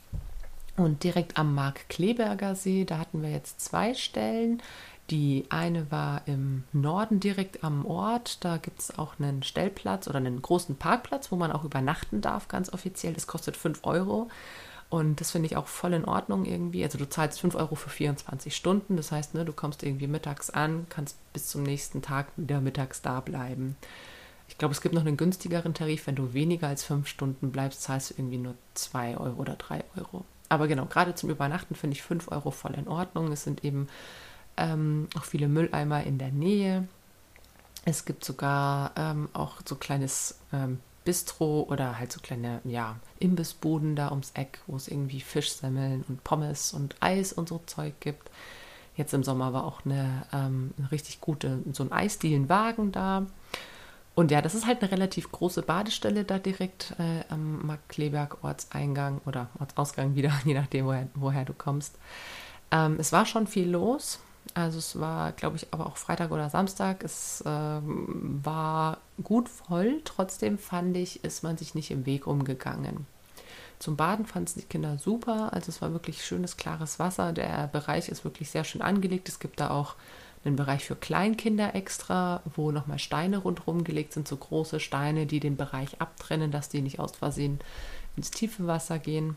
Und 0.77 1.05
direkt 1.05 1.37
am 1.37 1.55
Mark-Kleberger 1.55 2.55
See, 2.55 2.85
da 2.85 2.99
hatten 2.99 3.23
wir 3.23 3.31
jetzt 3.31 3.61
zwei 3.61 3.95
Stellen. 3.95 4.63
Die 5.11 5.47
eine 5.51 5.91
war 5.91 6.23
im 6.27 6.65
Norden 6.73 7.19
direkt 7.19 7.65
am 7.65 7.85
Ort. 7.85 8.45
Da 8.45 8.59
gibt 8.59 8.81
es 8.81 8.97
auch 8.97 9.19
einen 9.19 9.43
Stellplatz 9.43 10.07
oder 10.07 10.19
einen 10.19 10.41
großen 10.41 10.77
Parkplatz, 10.77 11.33
wo 11.33 11.37
man 11.37 11.51
auch 11.51 11.65
übernachten 11.65 12.21
darf, 12.21 12.47
ganz 12.47 12.73
offiziell. 12.73 13.13
Das 13.13 13.27
kostet 13.27 13.57
5 13.57 13.81
Euro. 13.83 14.29
Und 14.89 15.21
das 15.21 15.33
finde 15.33 15.47
ich 15.47 15.57
auch 15.57 15.67
voll 15.67 15.95
in 15.95 16.05
Ordnung 16.05 16.45
irgendwie. 16.45 16.83
Also 16.85 16.99
du 16.99 17.09
zahlst 17.09 17.41
5 17.41 17.55
Euro 17.57 17.75
für 17.75 17.91
24 17.91 18.55
Stunden. 18.55 18.97
Das 18.97 19.13
heißt, 19.13 19.35
ne, 19.35 19.45
du 19.45 19.53
kommst 19.53 19.83
irgendwie 19.83 20.07
mittags 20.07 20.51
an, 20.51 20.87
kannst 20.89 21.17
bis 21.33 21.49
zum 21.49 21.65
nächsten 21.65 22.03
Tag 22.03 22.29
wieder 22.37 22.61
mittags 22.61 23.03
da 23.03 23.21
bleiben. 23.21 23.77
Ich 24.51 24.59
glaube, 24.59 24.73
es 24.73 24.81
gibt 24.81 24.95
noch 24.95 25.07
einen 25.07 25.17
günstigeren 25.17 25.75
Tarif. 25.75 26.07
Wenn 26.07 26.17
du 26.17 26.35
weniger 26.35 26.67
als 26.69 26.85
5 26.85 27.07
Stunden 27.07 27.53
bleibst, 27.53 27.83
zahlst 27.83 28.11
du 28.11 28.15
irgendwie 28.19 28.37
nur 28.37 28.55
2 28.75 29.17
Euro 29.17 29.41
oder 29.41 29.55
3 29.55 29.85
Euro. 29.97 30.25
Aber 30.49 30.67
genau, 30.67 30.87
gerade 30.87 31.15
zum 31.15 31.31
Übernachten 31.31 31.77
finde 31.77 31.97
ich 31.97 32.03
5 32.03 32.31
Euro 32.33 32.51
voll 32.51 32.75
in 32.75 32.89
Ordnung. 32.89 33.31
Es 33.33 33.45
sind 33.45 33.65
eben 33.65 33.89
ähm, 34.57 35.09
auch 35.17 35.25
viele 35.25 35.49
Mülleimer 35.49 36.03
in 36.03 36.19
der 36.19 36.33
Nähe. 36.33 36.89
Es 37.85 38.05
gibt 38.05 38.25
sogar 38.25 38.93
ähm, 38.97 39.29
auch 39.33 39.61
so 39.65 39.77
kleines 39.77 40.41
ähm, 40.53 40.81
Bistro 41.05 41.63
oder 41.71 41.99
halt 41.99 42.13
so 42.13 42.21
kleine 42.21 42.61
ja, 42.65 42.97
Imbissbuden 43.21 43.95
da 43.95 44.11
ums 44.11 44.33
Eck, 44.35 44.59
wo 44.67 44.77
es 44.77 44.89
irgendwie 44.89 45.21
Fischsemmeln 45.21 46.05
und 46.09 46.25
Pommes 46.25 46.73
und 46.73 46.97
Eis 46.99 47.33
und 47.33 47.49
so 47.49 47.63
Zeug 47.67 47.95
gibt. 48.01 48.31
Jetzt 48.97 49.15
im 49.15 49.23
Sommer 49.23 49.53
war 49.53 49.65
auch 49.65 49.85
eine, 49.85 50.27
ähm, 50.33 50.75
eine 50.77 50.91
richtig 50.91 51.21
gute, 51.21 51.61
so 51.73 51.85
ein 51.85 51.93
Eisdielenwagen 51.93 52.91
da. 52.91 53.27
Und 54.21 54.31
ja, 54.31 54.43
das 54.43 54.55
ist 54.55 54.67
halt 54.67 54.83
eine 54.83 54.93
relativ 54.93 55.33
große 55.33 55.63
Badestelle 55.63 56.25
da 56.25 56.39
direkt 56.39 56.95
äh, 56.99 57.25
am 57.31 57.67
Markkleberg 57.67 58.45
Ortseingang 58.45 59.23
oder 59.25 59.49
Ortsausgang 59.59 60.15
wieder, 60.15 60.31
je 60.45 60.53
nachdem, 60.53 60.85
woher, 60.85 61.09
woher 61.15 61.47
du 61.47 61.55
kommst. 61.55 61.97
Ähm, 62.71 62.97
es 62.99 63.13
war 63.13 63.25
schon 63.25 63.47
viel 63.47 63.71
los. 63.71 64.19
Also 64.53 64.77
es 64.77 65.01
war, 65.01 65.33
glaube 65.33 65.57
ich, 65.57 65.69
aber 65.71 65.87
auch 65.87 65.97
Freitag 65.97 66.33
oder 66.33 66.51
Samstag. 66.51 67.03
Es 67.03 67.43
ähm, 67.47 68.41
war 68.45 68.99
gut 69.25 69.49
voll. 69.49 70.03
Trotzdem 70.05 70.59
fand 70.59 70.99
ich, 70.99 71.25
ist 71.25 71.43
man 71.43 71.57
sich 71.57 71.75
nicht 71.75 71.91
im 71.91 72.05
Weg 72.05 72.27
umgegangen. 72.27 73.07
Zum 73.79 73.97
Baden 73.97 74.27
fanden 74.27 74.61
die 74.61 74.67
Kinder 74.67 74.99
super. 74.99 75.55
Also 75.55 75.71
es 75.71 75.81
war 75.81 75.93
wirklich 75.93 76.23
schönes, 76.23 76.59
klares 76.59 76.99
Wasser. 76.99 77.33
Der 77.33 77.69
Bereich 77.69 78.11
ist 78.11 78.25
wirklich 78.25 78.51
sehr 78.51 78.65
schön 78.65 78.83
angelegt. 78.83 79.31
Es 79.31 79.39
gibt 79.39 79.61
da 79.61 79.71
auch 79.71 79.95
einen 80.45 80.57
Bereich 80.57 80.85
für 80.85 80.97
Kleinkinder 80.97 81.75
extra, 81.75 82.43
wo 82.55 82.71
nochmal 82.71 82.99
Steine 82.99 83.39
rundherum 83.39 83.85
gelegt 83.85 84.15
sind, 84.15 84.27
so 84.27 84.37
große 84.37 84.81
Steine, 84.81 85.27
die 85.27 85.41
den 85.41 85.57
Bereich 85.57 86.01
abtrennen, 86.01 86.51
dass 86.51 86.69
die 86.69 86.81
nicht 86.81 86.99
aus 86.99 87.17
Versehen 87.17 87.61
ins 88.17 88.31
tiefe 88.31 88.67
Wasser 88.67 88.99
gehen 88.99 89.37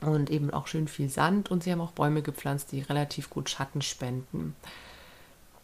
und 0.00 0.30
eben 0.30 0.52
auch 0.52 0.66
schön 0.66 0.88
viel 0.88 1.08
Sand 1.08 1.50
und 1.50 1.64
sie 1.64 1.72
haben 1.72 1.80
auch 1.80 1.92
Bäume 1.92 2.22
gepflanzt, 2.22 2.72
die 2.72 2.80
relativ 2.80 3.30
gut 3.30 3.50
Schatten 3.50 3.82
spenden. 3.82 4.54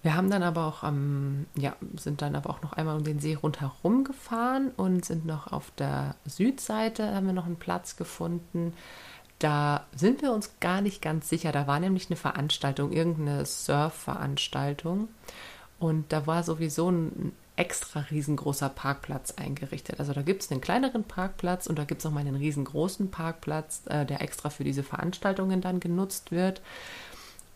Wir 0.03 0.17
haben 0.17 0.31
dann 0.31 0.43
aber 0.43 0.65
auch 0.67 0.83
am, 0.83 1.47
ja, 1.57 1.77
sind 1.97 2.23
dann 2.23 2.35
aber 2.35 2.51
auch 2.51 2.63
noch 2.63 2.73
einmal 2.73 2.97
um 2.97 3.05
den 3.05 3.21
See 3.21 3.35
rundherum 3.35 4.05
gefahren 4.05 4.71
und 4.77 5.05
sind 5.05 5.27
noch 5.27 5.53
auf 5.53 5.71
der 5.77 6.15
Südseite, 6.25 7.15
haben 7.15 7.27
wir 7.27 7.35
noch 7.35 7.45
einen 7.45 7.57
Platz 7.57 7.97
gefunden. 7.97 8.73
Da 9.41 9.87
sind 9.97 10.23
wir 10.23 10.33
uns 10.33 10.53
gar 10.61 10.83
nicht 10.83 11.03
ganz 11.03 11.29
sicher. 11.29 11.51
Da 11.51 11.67
war 11.67 11.81
nämlich 11.81 12.09
eine 12.09 12.17
Veranstaltung, 12.17 12.93
irgendeine 12.93 13.45
Surf-Veranstaltung. 13.47 15.09
Und 15.79 16.13
da 16.13 16.27
war 16.27 16.43
sowieso 16.43 16.91
ein 16.91 17.33
extra 17.57 18.01
riesengroßer 18.01 18.69
Parkplatz 18.69 19.33
eingerichtet. 19.33 19.99
Also 19.99 20.13
da 20.13 20.23
gibt 20.23 20.43
es 20.43 20.51
einen 20.51 20.61
kleineren 20.61 21.05
Parkplatz 21.05 21.67
und 21.67 21.79
da 21.79 21.85
gibt 21.85 22.01
es 22.01 22.07
auch 22.07 22.11
mal 22.11 22.21
einen 22.21 22.37
riesengroßen 22.37 23.11
Parkplatz, 23.11 23.83
äh, 23.87 24.07
der 24.07 24.21
extra 24.23 24.51
für 24.51 24.65
diese 24.65 24.83
Veranstaltungen 24.83 25.61
dann 25.61 25.81
genutzt 25.81 26.31
wird. 26.31 26.61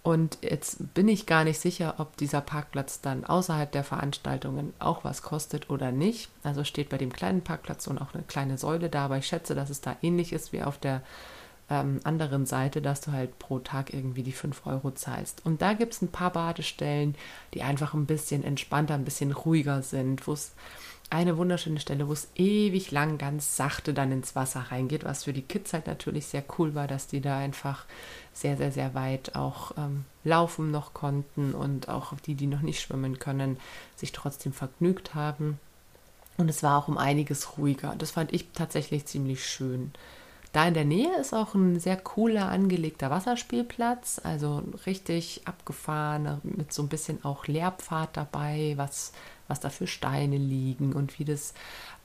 Und 0.03 0.39
jetzt 0.43 0.93
bin 0.93 1.09
ich 1.09 1.25
gar 1.25 1.45
nicht 1.45 1.59
sicher, 1.59 1.95
ob 1.99 2.17
dieser 2.19 2.43
Parkplatz 2.43 3.01
dann 3.01 3.25
außerhalb 3.25 3.73
der 3.73 3.85
Veranstaltungen 3.85 4.75
auch 4.79 5.05
was 5.05 5.23
kostet 5.23 5.71
oder 5.71 5.93
nicht. 5.93 6.31
Also 6.43 6.65
steht 6.65 6.91
bei 6.91 6.99
dem 6.99 7.13
kleinen 7.13 7.41
Parkplatz 7.41 7.87
und 7.87 7.99
auch 7.99 8.13
eine 8.13 8.23
kleine 8.25 8.59
Säule 8.59 8.91
da, 8.91 9.07
aber 9.07 9.17
ich 9.17 9.27
schätze, 9.27 9.55
dass 9.55 9.71
es 9.71 9.81
da 9.81 9.97
ähnlich 10.03 10.35
ist 10.35 10.53
wie 10.53 10.63
auf 10.63 10.77
der 10.77 11.03
ähm, 11.71 12.01
anderen 12.05 12.47
Seite, 12.47 12.83
dass 12.83 13.01
du 13.01 13.13
halt 13.13 13.39
pro 13.39 13.59
Tag 13.59 13.93
irgendwie 13.93 14.23
die 14.23 14.33
5 14.33 14.67
Euro 14.67 14.91
zahlst. 14.91 15.45
Und 15.45 15.63
da 15.63 15.73
gibt 15.73 15.95
es 15.95 16.03
ein 16.03 16.09
paar 16.09 16.31
Badestellen, 16.31 17.15
die 17.55 17.63
einfach 17.63 17.95
ein 17.95 18.07
bisschen 18.07 18.45
entspannter, 18.45 18.95
ein 18.95 19.05
bisschen 19.05 19.33
ruhiger 19.33 19.83
sind, 19.83 20.27
wo 20.27 20.33
es 20.33 20.53
eine 21.11 21.37
wunderschöne 21.37 21.81
Stelle, 21.81 22.09
wo 22.09 22.13
es 22.13 22.29
ewig 22.35 22.91
lang 22.91 23.19
ganz 23.19 23.57
sachte 23.57 23.95
dann 23.95 24.11
ins 24.11 24.35
Wasser 24.35 24.67
reingeht, 24.71 25.05
was 25.05 25.25
für 25.25 25.33
die 25.33 25.43
Kids 25.43 25.73
halt 25.73 25.87
natürlich 25.87 26.27
sehr 26.27 26.45
cool 26.59 26.75
war, 26.75 26.87
dass 26.89 27.07
die 27.07 27.21
da 27.21 27.39
einfach 27.39 27.85
sehr, 28.33 28.57
sehr, 28.57 28.73
sehr 28.73 28.95
weit 28.95 29.37
auch 29.37 29.73
ähm, 29.77 30.05
laufen 30.25 30.71
noch 30.71 30.93
konnten 30.93 31.55
und 31.55 31.89
auch 31.89 32.15
die, 32.27 32.35
die 32.35 32.47
noch 32.47 32.63
nicht 32.63 32.81
schwimmen 32.81 33.19
können, 33.19 33.59
sich 33.97 34.13
trotzdem 34.13 34.53
vergnügt 34.53 35.15
haben. 35.15 35.61
Und 36.37 36.49
es 36.49 36.63
war 36.63 36.79
auch 36.79 36.89
um 36.89 36.99
einiges 36.99 37.59
ruhiger. 37.59 37.95
Das 37.97 38.11
fand 38.11 38.33
ich 38.33 38.49
tatsächlich 38.53 39.07
ziemlich 39.07 39.47
schön. 39.47 39.93
Da 40.55 40.69
in 40.69 40.75
der 40.75 40.85
Nähe 40.85 41.13
ist 41.17 41.35
auch 41.35 41.57
ein 41.57 41.81
sehr 41.81 41.97
cooler 41.97 42.49
angelegter 42.49 43.11
Wasserspielplatz, 43.11 44.21
also 44.23 44.63
richtig 44.87 45.43
abgefahren, 45.47 46.41
mit 46.45 46.73
so 46.73 46.83
ein 46.83 46.89
bisschen 46.89 47.25
auch 47.25 47.49
Lehrpfad 47.49 48.17
dabei, 48.17 48.75
was, 48.77 49.13
was 49.49 49.61
da 49.61 49.71
für 49.71 49.87
Steine 49.87 50.37
liegen 50.37 50.93
und 50.93 51.19
wie 51.19 51.25
das 51.25 51.55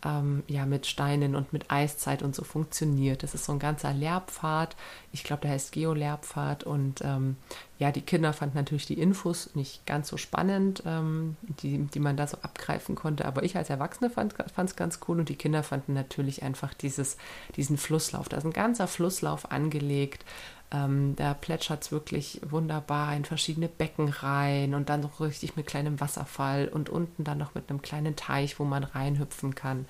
ähm, 0.05 0.43
ja 0.47 0.65
mit 0.65 0.85
Steinen 0.85 1.35
und 1.35 1.53
mit 1.53 1.71
Eiszeit 1.71 2.21
und 2.21 2.35
so 2.35 2.43
funktioniert. 2.43 3.23
Das 3.23 3.33
ist 3.33 3.45
so 3.45 3.51
ein 3.51 3.59
ganzer 3.59 3.93
Lehrpfad. 3.93 4.75
Ich 5.11 5.23
glaube, 5.23 5.43
der 5.43 5.51
heißt 5.51 5.71
Geo-Lehrpfad 5.71 6.63
und 6.63 7.01
ähm, 7.01 7.37
ja, 7.77 7.91
die 7.91 8.01
Kinder 8.01 8.33
fanden 8.33 8.57
natürlich 8.57 8.85
die 8.85 8.99
Infos 8.99 9.55
nicht 9.55 9.85
ganz 9.85 10.09
so 10.09 10.17
spannend, 10.17 10.83
ähm, 10.85 11.37
die, 11.61 11.77
die 11.77 11.99
man 11.99 12.17
da 12.17 12.27
so 12.27 12.37
abgreifen 12.41 12.95
konnte. 12.95 13.25
Aber 13.25 13.43
ich 13.43 13.55
als 13.55 13.69
Erwachsene 13.69 14.09
fand 14.09 14.35
es 14.57 14.75
ganz 14.75 14.99
cool 15.07 15.19
und 15.19 15.29
die 15.29 15.37
Kinder 15.37 15.63
fanden 15.63 15.93
natürlich 15.93 16.43
einfach 16.43 16.73
dieses, 16.73 17.17
diesen 17.55 17.77
Flusslauf. 17.77 18.29
Da 18.29 18.37
ist 18.37 18.45
ein 18.45 18.53
ganzer 18.53 18.87
Flusslauf 18.87 19.51
angelegt. 19.51 20.25
Ähm, 20.71 21.15
da 21.15 21.33
plätschert 21.33 21.83
es 21.83 21.91
wirklich 21.91 22.41
wunderbar 22.47 23.15
in 23.15 23.25
verschiedene 23.25 23.67
Becken 23.67 24.09
rein 24.09 24.75
und 24.75 24.89
dann 24.89 25.01
noch 25.01 25.19
richtig 25.19 25.55
mit 25.55 25.65
kleinem 25.65 25.99
Wasserfall 25.99 26.67
und 26.67 26.89
unten 26.89 27.23
dann 27.23 27.39
noch 27.39 27.55
mit 27.55 27.69
einem 27.69 27.81
kleinen 27.81 28.15
Teich, 28.15 28.59
wo 28.59 28.65
man 28.65 28.83
reinhüpfen 28.83 29.55
kann. 29.55 29.85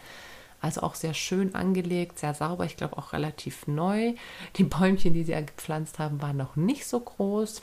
Also 0.62 0.82
auch 0.82 0.96
sehr 0.96 1.14
schön 1.14 1.56
angelegt, 1.56 2.20
sehr 2.20 2.34
sauber, 2.34 2.66
ich 2.66 2.78
glaube 2.78 2.98
auch 2.98 3.14
relativ 3.14 3.68
neu. 3.68 4.14
Die 4.56 4.64
Bäumchen, 4.64 5.14
die 5.14 5.24
sie 5.24 5.32
ja 5.32 5.42
gepflanzt 5.42 6.00
haben, 6.00 6.22
waren 6.22 6.38
noch 6.38 6.56
nicht 6.56 6.86
so 6.86 7.00
groß. 7.00 7.62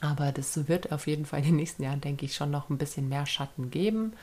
Aber 0.00 0.32
das 0.32 0.68
wird 0.68 0.90
auf 0.90 1.06
jeden 1.06 1.26
Fall 1.26 1.40
in 1.40 1.46
den 1.46 1.56
nächsten 1.56 1.82
Jahren, 1.82 2.00
denke 2.00 2.24
ich, 2.24 2.34
schon 2.34 2.50
noch 2.50 2.70
ein 2.70 2.78
bisschen 2.78 3.08
mehr 3.08 3.24
Schatten 3.24 3.70
geben. 3.70 4.14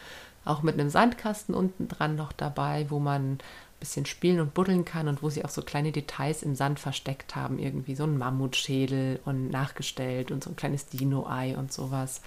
Auch 0.46 0.62
mit 0.62 0.74
einem 0.74 0.90
Sandkasten 0.90 1.56
unten 1.56 1.88
dran 1.88 2.16
noch 2.16 2.34
dabei, 2.34 2.88
wo 2.90 3.00
man 3.00 3.40
bisschen 3.80 4.06
spielen 4.06 4.40
und 4.40 4.54
buddeln 4.54 4.86
kann 4.86 5.08
und 5.08 5.24
wo 5.24 5.30
sie 5.30 5.46
auch 5.46 5.50
so 5.50 5.62
kleine 5.62 5.92
Details 5.92 6.44
im 6.44 6.56
Sand 6.56 6.80
versteckt 6.80 7.36
haben, 7.36 7.60
irgendwie 7.60 7.96
so 7.96 8.04
ein 8.04 8.18
Mammutschädel 8.18 9.20
und 9.26 9.50
nachgestellt 9.50 10.32
und 10.32 10.44
so 10.44 10.50
ein 10.50 10.56
kleines 10.56 10.88
Dino-Ei 10.88 11.58
und 11.58 11.72
sowas. 11.72 12.22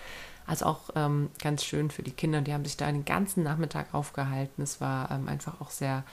Also 0.47 0.67
auch 0.67 0.91
ähm, 0.97 1.31
ganz 1.41 1.65
schön 1.65 1.91
für 1.91 2.03
die 2.03 2.11
Kinder. 2.11 2.41
Die 2.41 2.53
haben 2.53 2.65
sich 2.65 2.77
da 2.77 2.91
den 2.91 3.05
ganzen 3.05 3.43
Nachmittag 3.43 3.95
aufgehalten. 3.95 4.62
Es 4.62 4.81
war 4.81 5.11
ähm, 5.11 5.29
einfach 5.29 5.61
auch 5.61 5.71
sehr 5.71 6.05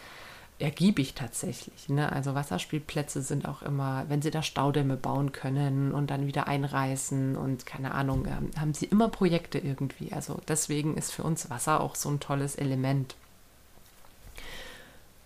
ergiebig 0.59 1.13
tatsächlich. 1.15 1.87
Ne? 1.89 2.11
Also 2.11 2.35
Wasserspielplätze 2.35 3.21
sind 3.21 3.47
auch 3.47 3.61
immer, 3.61 4.05
wenn 4.09 4.21
sie 4.21 4.29
da 4.29 4.43
Staudämme 4.43 4.97
bauen 4.97 5.31
können 5.31 5.93
und 5.93 6.11
dann 6.11 6.27
wieder 6.27 6.47
einreißen 6.47 7.37
und 7.37 7.65
keine 7.65 7.93
Ahnung, 7.93 8.25
ähm, 8.27 8.51
haben 8.59 8.73
sie 8.73 8.85
immer 8.85 9.07
Projekte 9.07 9.57
irgendwie. 9.57 10.11
Also 10.11 10.39
deswegen 10.47 10.97
ist 10.97 11.11
für 11.11 11.23
uns 11.23 11.49
Wasser 11.49 11.79
auch 11.79 11.95
so 11.95 12.09
ein 12.09 12.19
tolles 12.19 12.55
Element. 12.55 13.15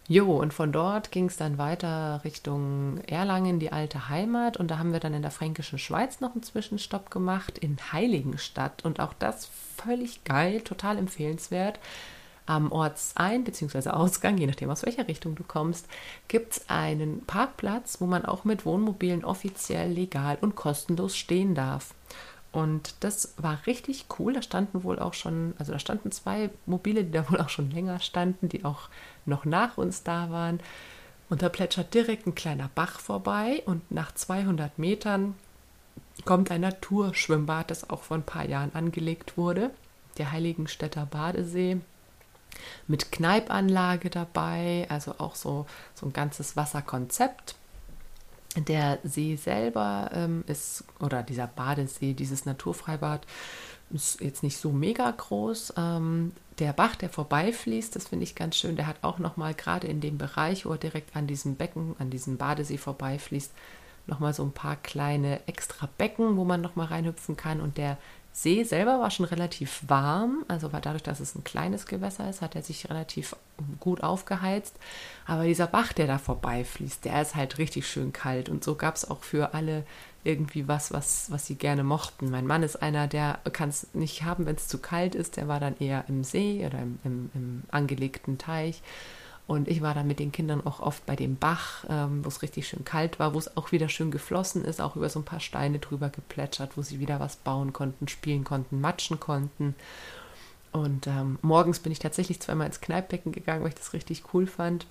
Jo, 0.09 0.37
und 0.37 0.53
von 0.53 0.73
dort 0.73 1.11
ging 1.11 1.27
es 1.27 1.37
dann 1.37 1.57
weiter 1.57 2.21
Richtung 2.25 2.97
Erlangen, 3.07 3.59
die 3.59 3.71
alte 3.71 4.09
Heimat. 4.09 4.57
Und 4.57 4.69
da 4.69 4.77
haben 4.77 4.91
wir 4.91 4.99
dann 4.99 5.13
in 5.13 5.21
der 5.21 5.31
fränkischen 5.31 5.79
Schweiz 5.79 6.19
noch 6.19 6.33
einen 6.33 6.43
Zwischenstopp 6.43 7.09
gemacht, 7.09 7.57
in 7.57 7.77
Heiligenstadt. 7.93 8.83
Und 8.83 8.99
auch 8.99 9.13
das 9.13 9.49
völlig 9.77 10.25
geil, 10.25 10.59
total 10.61 10.97
empfehlenswert. 10.97 11.79
Am 12.45 12.73
Ortsein- 12.73 13.45
bzw. 13.45 13.91
Ausgang, 13.91 14.37
je 14.37 14.47
nachdem 14.47 14.69
aus 14.69 14.85
welcher 14.85 15.07
Richtung 15.07 15.35
du 15.35 15.43
kommst, 15.43 15.87
gibt 16.27 16.51
es 16.51 16.69
einen 16.69 17.25
Parkplatz, 17.25 18.01
wo 18.01 18.05
man 18.05 18.25
auch 18.25 18.43
mit 18.43 18.65
Wohnmobilen 18.65 19.23
offiziell 19.23 19.89
legal 19.89 20.37
und 20.41 20.55
kostenlos 20.55 21.15
stehen 21.15 21.55
darf. 21.55 21.93
Und 22.53 22.93
das 23.01 23.33
war 23.37 23.59
richtig 23.65 24.05
cool. 24.17 24.33
Da 24.33 24.41
standen 24.41 24.83
wohl 24.83 24.99
auch 24.99 25.15
schon, 25.15 25.55
also 25.57 25.73
da 25.73 25.79
standen 25.79 26.11
zwei 26.11 26.51
Mobile, 26.65 27.03
die 27.03 27.11
da 27.11 27.29
wohl 27.29 27.41
auch 27.41 27.49
schon 27.49 27.71
länger 27.71 27.99
standen, 27.99 28.47
die 28.47 28.63
auch 28.63 28.89
noch 29.25 29.43
nach 29.43 29.77
uns 29.77 30.03
da 30.03 30.29
waren. 30.29 30.61
Und 31.29 31.41
da 31.41 31.49
plätschert 31.49 31.93
direkt 31.93 32.27
ein 32.27 32.35
kleiner 32.35 32.69
Bach 32.75 32.99
vorbei 32.99 33.63
und 33.65 33.91
nach 33.91 34.13
200 34.13 34.77
Metern 34.77 35.35
kommt 36.25 36.51
ein 36.51 36.61
Naturschwimmbad, 36.61 37.71
das 37.71 37.89
auch 37.89 38.03
vor 38.03 38.17
ein 38.17 38.23
paar 38.23 38.45
Jahren 38.45 38.73
angelegt 38.75 39.35
wurde, 39.35 39.71
der 40.19 40.31
Heiligenstädter 40.31 41.07
Badesee 41.07 41.81
mit 42.87 43.11
Kneipanlage 43.11 44.11
dabei, 44.11 44.85
also 44.89 45.15
auch 45.17 45.33
so, 45.33 45.65
so 45.95 46.05
ein 46.05 46.13
ganzes 46.13 46.55
Wasserkonzept. 46.55 47.55
Der 48.55 48.99
See 49.03 49.35
selber 49.35 50.11
ähm, 50.13 50.43
ist, 50.47 50.83
oder 50.99 51.23
dieser 51.23 51.47
Badesee, 51.47 52.13
dieses 52.13 52.45
Naturfreibad, 52.45 53.25
ist 53.91 54.21
jetzt 54.21 54.43
nicht 54.43 54.57
so 54.57 54.71
mega 54.71 55.09
groß. 55.09 55.73
Ähm, 55.77 56.33
der 56.59 56.73
Bach, 56.73 56.95
der 56.95 57.09
vorbeifließt, 57.09 57.95
das 57.95 58.07
finde 58.07 58.23
ich 58.23 58.35
ganz 58.35 58.55
schön. 58.57 58.75
Der 58.75 58.87
hat 58.87 58.97
auch 59.01 59.19
nochmal 59.19 59.53
gerade 59.53 59.87
in 59.87 60.01
dem 60.01 60.17
Bereich, 60.17 60.65
wo 60.65 60.71
er 60.71 60.77
direkt 60.77 61.15
an 61.15 61.27
diesem 61.27 61.55
Becken, 61.55 61.95
an 61.99 62.09
diesem 62.09 62.37
Badesee 62.37 62.77
vorbeifließt, 62.77 63.51
nochmal 64.05 64.33
so 64.33 64.43
ein 64.43 64.51
paar 64.51 64.75
kleine 64.75 65.47
extra 65.47 65.89
Becken, 65.97 66.37
wo 66.37 66.43
man 66.43 66.61
nochmal 66.61 66.87
reinhüpfen 66.87 67.37
kann. 67.37 67.59
Und 67.59 67.77
der 67.77 67.97
See 68.35 68.63
selber 68.63 68.99
war 68.99 69.11
schon 69.11 69.27
relativ 69.27 69.83
warm, 69.87 70.43
also 70.47 70.73
war 70.73 70.81
dadurch, 70.81 71.03
dass 71.03 71.19
es 71.19 71.35
ein 71.35 71.43
kleines 71.43 71.85
Gewässer 71.85 72.27
ist, 72.27 72.41
hat 72.41 72.55
er 72.55 72.63
sich 72.63 72.89
relativ 72.89 73.35
gut 73.79 74.01
aufgeheizt. 74.01 74.75
Aber 75.27 75.43
dieser 75.43 75.67
Bach, 75.67 75.93
der 75.93 76.07
da 76.07 76.17
vorbeifließt, 76.17 77.05
der 77.05 77.21
ist 77.21 77.35
halt 77.35 77.59
richtig 77.59 77.87
schön 77.87 78.11
kalt. 78.11 78.49
Und 78.49 78.63
so 78.63 78.73
gab 78.73 78.95
es 78.95 79.07
auch 79.07 79.21
für 79.21 79.53
alle 79.53 79.85
irgendwie 80.23 80.67
was, 80.67 80.91
was, 80.91 81.29
was 81.29 81.45
sie 81.45 81.55
gerne 81.55 81.83
mochten. 81.83 82.31
Mein 82.31 82.47
Mann 82.47 82.63
ist 82.63 82.81
einer, 82.81 83.07
der 83.07 83.37
kann 83.51 83.69
es 83.69 83.93
nicht 83.93 84.23
haben, 84.23 84.47
wenn 84.47 84.55
es 84.55 84.67
zu 84.67 84.79
kalt 84.79 85.13
ist. 85.13 85.37
Der 85.37 85.47
war 85.47 85.59
dann 85.59 85.77
eher 85.77 86.05
im 86.07 86.23
See 86.23 86.65
oder 86.65 86.79
im, 86.79 86.97
im, 87.03 87.29
im 87.35 87.63
angelegten 87.69 88.39
Teich. 88.39 88.81
Und 89.45 89.67
ich 89.67 89.81
war 89.81 89.93
dann 89.93 90.07
mit 90.07 90.19
den 90.19 90.31
Kindern 90.31 90.65
auch 90.65 90.79
oft 90.79 91.05
bei 91.05 91.15
dem 91.15 91.35
Bach, 91.35 91.85
ähm, 91.89 92.23
wo 92.23 92.29
es 92.29 92.41
richtig 92.41 92.67
schön 92.67 92.85
kalt 92.85 93.19
war, 93.19 93.33
wo 93.33 93.39
es 93.39 93.57
auch 93.57 93.71
wieder 93.71 93.89
schön 93.89 94.09
geflossen 94.09 94.63
ist, 94.63 94.79
auch 94.79 94.95
über 94.95 95.09
so 95.09 95.19
ein 95.19 95.25
paar 95.25 95.41
Steine 95.41 95.79
drüber 95.79 96.09
geplätschert, 96.09 96.77
wo 96.77 96.81
sie 96.81 96.99
wieder 96.99 97.19
was 97.19 97.35
bauen 97.35 97.73
konnten, 97.73 98.07
spielen 98.07 98.45
konnten, 98.45 98.79
matschen 98.79 99.19
konnten. 99.19 99.75
Und 100.71 101.07
ähm, 101.07 101.39
morgens 101.41 101.79
bin 101.79 101.91
ich 101.91 101.99
tatsächlich 101.99 102.39
zweimal 102.39 102.67
ins 102.67 102.81
Kneippbecken 102.81 103.31
gegangen, 103.31 103.61
weil 103.61 103.69
ich 103.69 103.75
das 103.75 103.93
richtig 103.93 104.23
cool 104.33 104.47
fand. 104.47 104.87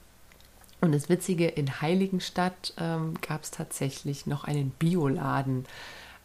Und 0.83 0.93
das 0.93 1.09
Witzige, 1.09 1.47
in 1.47 1.81
Heiligenstadt 1.81 2.75
ähm, 2.79 3.15
gab 3.21 3.45
es 3.45 3.53
tatsächlich 3.53 4.27
noch 4.27 4.45
einen 4.45 4.71
Bioladen. 4.71 5.65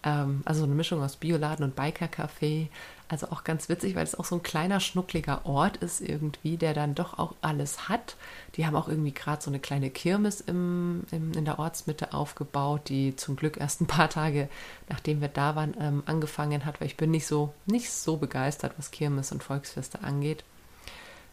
Ähm, 0.03 0.41
also 0.45 0.63
eine 0.63 0.75
Mischung 0.75 1.01
aus 1.01 1.15
Bioladen 1.15 1.63
und 1.63 1.75
Biker-Café. 1.75 2.67
Also 3.09 3.27
auch 3.29 3.45
ganz 3.45 3.69
witzig, 3.69 3.95
weil 3.95 4.03
es 4.03 4.15
auch 4.15 4.25
so 4.25 4.35
ein 4.35 4.43
kleiner, 4.43 4.81
schnuckliger 4.81 5.45
Ort 5.45 5.77
ist 5.77 6.01
irgendwie, 6.01 6.57
der 6.57 6.73
dann 6.73 6.93
doch 6.93 7.17
auch 7.17 7.35
alles 7.41 7.87
hat. 7.87 8.17
Die 8.55 8.65
haben 8.65 8.75
auch 8.75 8.89
irgendwie 8.89 9.13
gerade 9.13 9.41
so 9.41 9.49
eine 9.49 9.59
kleine 9.59 9.89
Kirmes 9.89 10.41
im, 10.41 11.03
im, 11.11 11.31
in 11.31 11.45
der 11.45 11.57
Ortsmitte 11.57 12.13
aufgebaut, 12.13 12.89
die 12.89 13.15
zum 13.15 13.37
Glück 13.37 13.57
erst 13.57 13.79
ein 13.79 13.87
paar 13.87 14.09
Tage, 14.09 14.49
nachdem 14.89 15.21
wir 15.21 15.29
da 15.29 15.55
waren, 15.55 15.73
ähm, 15.79 16.03
angefangen 16.05 16.65
hat, 16.65 16.81
weil 16.81 16.87
ich 16.87 16.97
bin 16.97 17.11
nicht 17.11 17.27
so, 17.27 17.53
nicht 17.65 17.91
so 17.91 18.17
begeistert, 18.17 18.73
was 18.77 18.91
Kirmes 18.91 19.31
und 19.31 19.41
Volksfeste 19.41 20.03
angeht. 20.03 20.43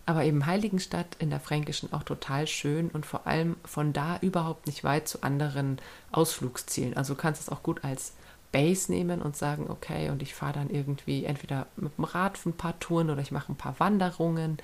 Aber 0.07 0.25
eben 0.25 0.47
Heiligenstadt 0.47 1.17
in 1.19 1.31
der 1.31 1.41
Fränkischen 1.41 1.93
auch 1.93 2.03
total 2.03 2.47
schön 2.47 2.91
und 2.91 3.07
vor 3.07 3.27
allem 3.27 3.57
von 3.65 3.93
da 3.93 4.19
überhaupt 4.21 4.67
nicht 4.67 4.85
weit 4.85 5.09
zu 5.09 5.23
anderen 5.23 5.79
Ausflugszielen. 6.13 6.97
Also 6.97 7.15
du 7.15 7.21
kannst 7.21 7.41
es 7.41 7.49
auch 7.49 7.63
gut 7.63 7.83
als 7.83 8.13
Base 8.55 8.91
nehmen 8.91 9.21
und 9.21 9.37
sagen, 9.37 9.67
okay, 9.69 10.11
und 10.11 10.23
ich 10.23 10.33
fahre 10.33 10.53
dann 10.53 10.71
irgendwie 10.71 11.25
entweder 11.25 11.67
mit 11.75 11.99
dem 11.99 12.05
Rad 12.05 12.39
für 12.39 12.51
ein 12.51 12.57
paar 12.57 12.79
Touren 12.79 13.11
oder 13.11 13.21
ich 13.21 13.33
mache 13.33 13.51
ein 13.53 13.57
paar 13.57 13.81
Wanderungen. 13.81 14.59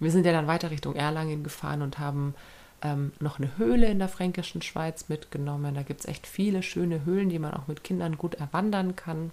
Wir 0.00 0.10
sind 0.10 0.24
ja 0.24 0.32
dann 0.32 0.46
weiter 0.46 0.70
Richtung 0.70 0.94
Erlangen 0.94 1.44
gefahren 1.44 1.82
und 1.82 1.98
haben 1.98 2.34
ähm, 2.80 3.12
noch 3.20 3.38
eine 3.38 3.58
Höhle 3.58 3.86
in 3.88 3.98
der 3.98 4.08
fränkischen 4.08 4.62
Schweiz 4.62 5.10
mitgenommen. 5.10 5.74
Da 5.74 5.82
gibt 5.82 6.00
es 6.00 6.06
echt 6.06 6.26
viele 6.26 6.62
schöne 6.62 7.04
Höhlen, 7.04 7.28
die 7.28 7.38
man 7.38 7.52
auch 7.52 7.68
mit 7.68 7.84
Kindern 7.84 8.16
gut 8.16 8.34
erwandern 8.36 8.96
kann. 8.96 9.30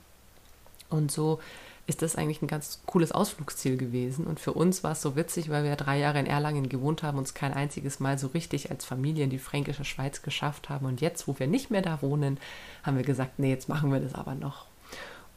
Und 0.89 1.10
so 1.10 1.39
ist 1.88 2.02
das 2.02 2.15
eigentlich 2.15 2.41
ein 2.41 2.48
ganz 2.48 2.82
cooles 2.86 3.12
Ausflugsziel 3.12 3.78
gewesen. 3.78 4.26
Und 4.26 4.39
für 4.39 4.54
uns 4.54 4.84
war 4.84 4.93
es 4.93 5.02
so 5.02 5.15
witzig, 5.15 5.50
weil 5.50 5.63
wir 5.63 5.76
drei 5.76 6.00
Jahre 6.00 6.19
in 6.19 6.26
Erlangen 6.26 6.67
gewohnt 6.67 7.04
haben, 7.04 7.17
uns 7.17 7.34
kein 7.36 7.54
einziges 7.54 8.00
Mal 8.00 8.17
so 8.17 8.28
richtig 8.28 8.71
als 8.71 8.86
Familie 8.86 9.24
in 9.24 9.30
die 9.30 9.38
fränkische 9.38 9.86
Schweiz 9.86 10.24
geschafft 10.24 10.69
haben. 10.69 10.88
Und 10.88 11.02
jetzt, 11.02 11.28
wo 11.28 11.38
wir 11.38 11.48
nicht 11.48 11.69
mehr 11.69 11.84
da 11.84 12.02
wohnen, 12.02 12.39
haben 12.84 12.98
wir 12.98 13.04
gesagt, 13.04 13.38
nee, 13.38 13.52
jetzt 13.52 13.69
machen 13.69 13.91
wir 13.91 14.00
das 14.00 14.15
aber 14.15 14.34
noch. 14.34 14.65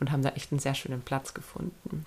Und 0.00 0.11
haben 0.11 0.22
da 0.22 0.30
echt 0.30 0.50
einen 0.52 0.61
sehr 0.61 0.74
schönen 0.74 1.02
Platz 1.02 1.34
gefunden. 1.34 2.06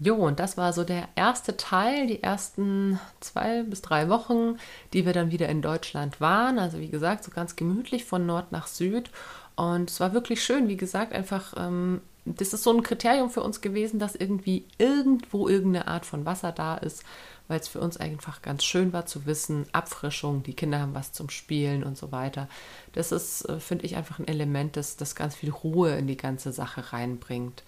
Jo, 0.00 0.14
und 0.14 0.38
das 0.38 0.56
war 0.56 0.72
so 0.72 0.84
der 0.84 1.08
erste 1.16 1.56
Teil, 1.56 2.06
die 2.06 2.22
ersten 2.22 3.00
zwei 3.18 3.64
bis 3.64 3.82
drei 3.82 4.08
Wochen, 4.08 4.58
die 4.92 5.04
wir 5.04 5.12
dann 5.12 5.32
wieder 5.32 5.48
in 5.48 5.60
Deutschland 5.60 6.20
waren. 6.20 6.60
Also 6.60 6.78
wie 6.78 6.88
gesagt, 6.88 7.24
so 7.24 7.32
ganz 7.32 7.56
gemütlich 7.56 8.04
von 8.04 8.24
Nord 8.24 8.52
nach 8.52 8.68
Süd. 8.68 9.10
Und 9.56 9.90
es 9.90 9.98
war 9.98 10.12
wirklich 10.12 10.44
schön, 10.44 10.68
wie 10.68 10.76
gesagt, 10.76 11.12
einfach 11.12 11.54
ähm, 11.56 12.00
das 12.24 12.52
ist 12.52 12.62
so 12.62 12.72
ein 12.72 12.82
Kriterium 12.82 13.30
für 13.30 13.42
uns 13.42 13.60
gewesen, 13.60 13.98
dass 13.98 14.14
irgendwie 14.14 14.66
irgendwo 14.78 15.48
irgendeine 15.48 15.88
Art 15.88 16.04
von 16.04 16.26
Wasser 16.26 16.52
da 16.52 16.76
ist, 16.76 17.04
weil 17.48 17.60
es 17.60 17.68
für 17.68 17.80
uns 17.80 17.96
einfach 17.96 18.42
ganz 18.42 18.64
schön 18.64 18.92
war 18.92 19.06
zu 19.06 19.26
wissen, 19.26 19.66
Abfrischung, 19.72 20.42
die 20.42 20.54
Kinder 20.54 20.80
haben 20.80 20.94
was 20.94 21.12
zum 21.12 21.30
Spielen 21.30 21.82
und 21.82 21.96
so 21.96 22.12
weiter. 22.12 22.48
Das 22.92 23.12
ist, 23.12 23.48
äh, 23.48 23.58
finde 23.58 23.86
ich, 23.86 23.96
einfach 23.96 24.18
ein 24.18 24.28
Element, 24.28 24.76
das, 24.76 24.96
das 24.96 25.14
ganz 25.14 25.34
viel 25.34 25.50
Ruhe 25.50 25.96
in 25.96 26.06
die 26.06 26.16
ganze 26.16 26.52
Sache 26.52 26.92
reinbringt. 26.92 27.62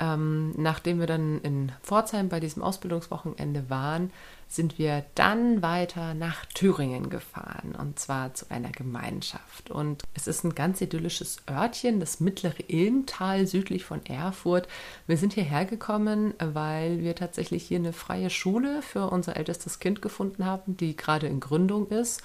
Ähm, 0.00 0.52
nachdem 0.56 0.98
wir 0.98 1.06
dann 1.06 1.40
in 1.42 1.70
Pforzheim 1.82 2.28
bei 2.28 2.40
diesem 2.40 2.62
Ausbildungswochenende 2.62 3.70
waren, 3.70 4.10
sind 4.48 4.78
wir 4.78 5.04
dann 5.14 5.62
weiter 5.62 6.14
nach 6.14 6.46
Thüringen 6.46 7.10
gefahren 7.10 7.74
und 7.78 7.98
zwar 7.98 8.34
zu 8.34 8.50
einer 8.50 8.70
Gemeinschaft. 8.70 9.70
Und 9.70 10.02
es 10.14 10.26
ist 10.26 10.44
ein 10.44 10.54
ganz 10.54 10.80
idyllisches 10.80 11.38
Örtchen, 11.48 12.00
das 12.00 12.20
mittlere 12.20 12.68
Ilmtal 12.68 13.46
südlich 13.46 13.84
von 13.84 14.04
Erfurt. 14.06 14.68
Wir 15.06 15.16
sind 15.16 15.32
hierher 15.32 15.64
gekommen, 15.64 16.34
weil 16.38 17.00
wir 17.00 17.14
tatsächlich 17.14 17.64
hier 17.64 17.78
eine 17.78 17.92
freie 17.92 18.30
Schule 18.30 18.82
für 18.82 19.10
unser 19.10 19.36
ältestes 19.36 19.78
Kind 19.78 20.02
gefunden 20.02 20.44
haben, 20.44 20.76
die 20.76 20.96
gerade 20.96 21.26
in 21.26 21.40
Gründung 21.40 21.88
ist 21.88 22.22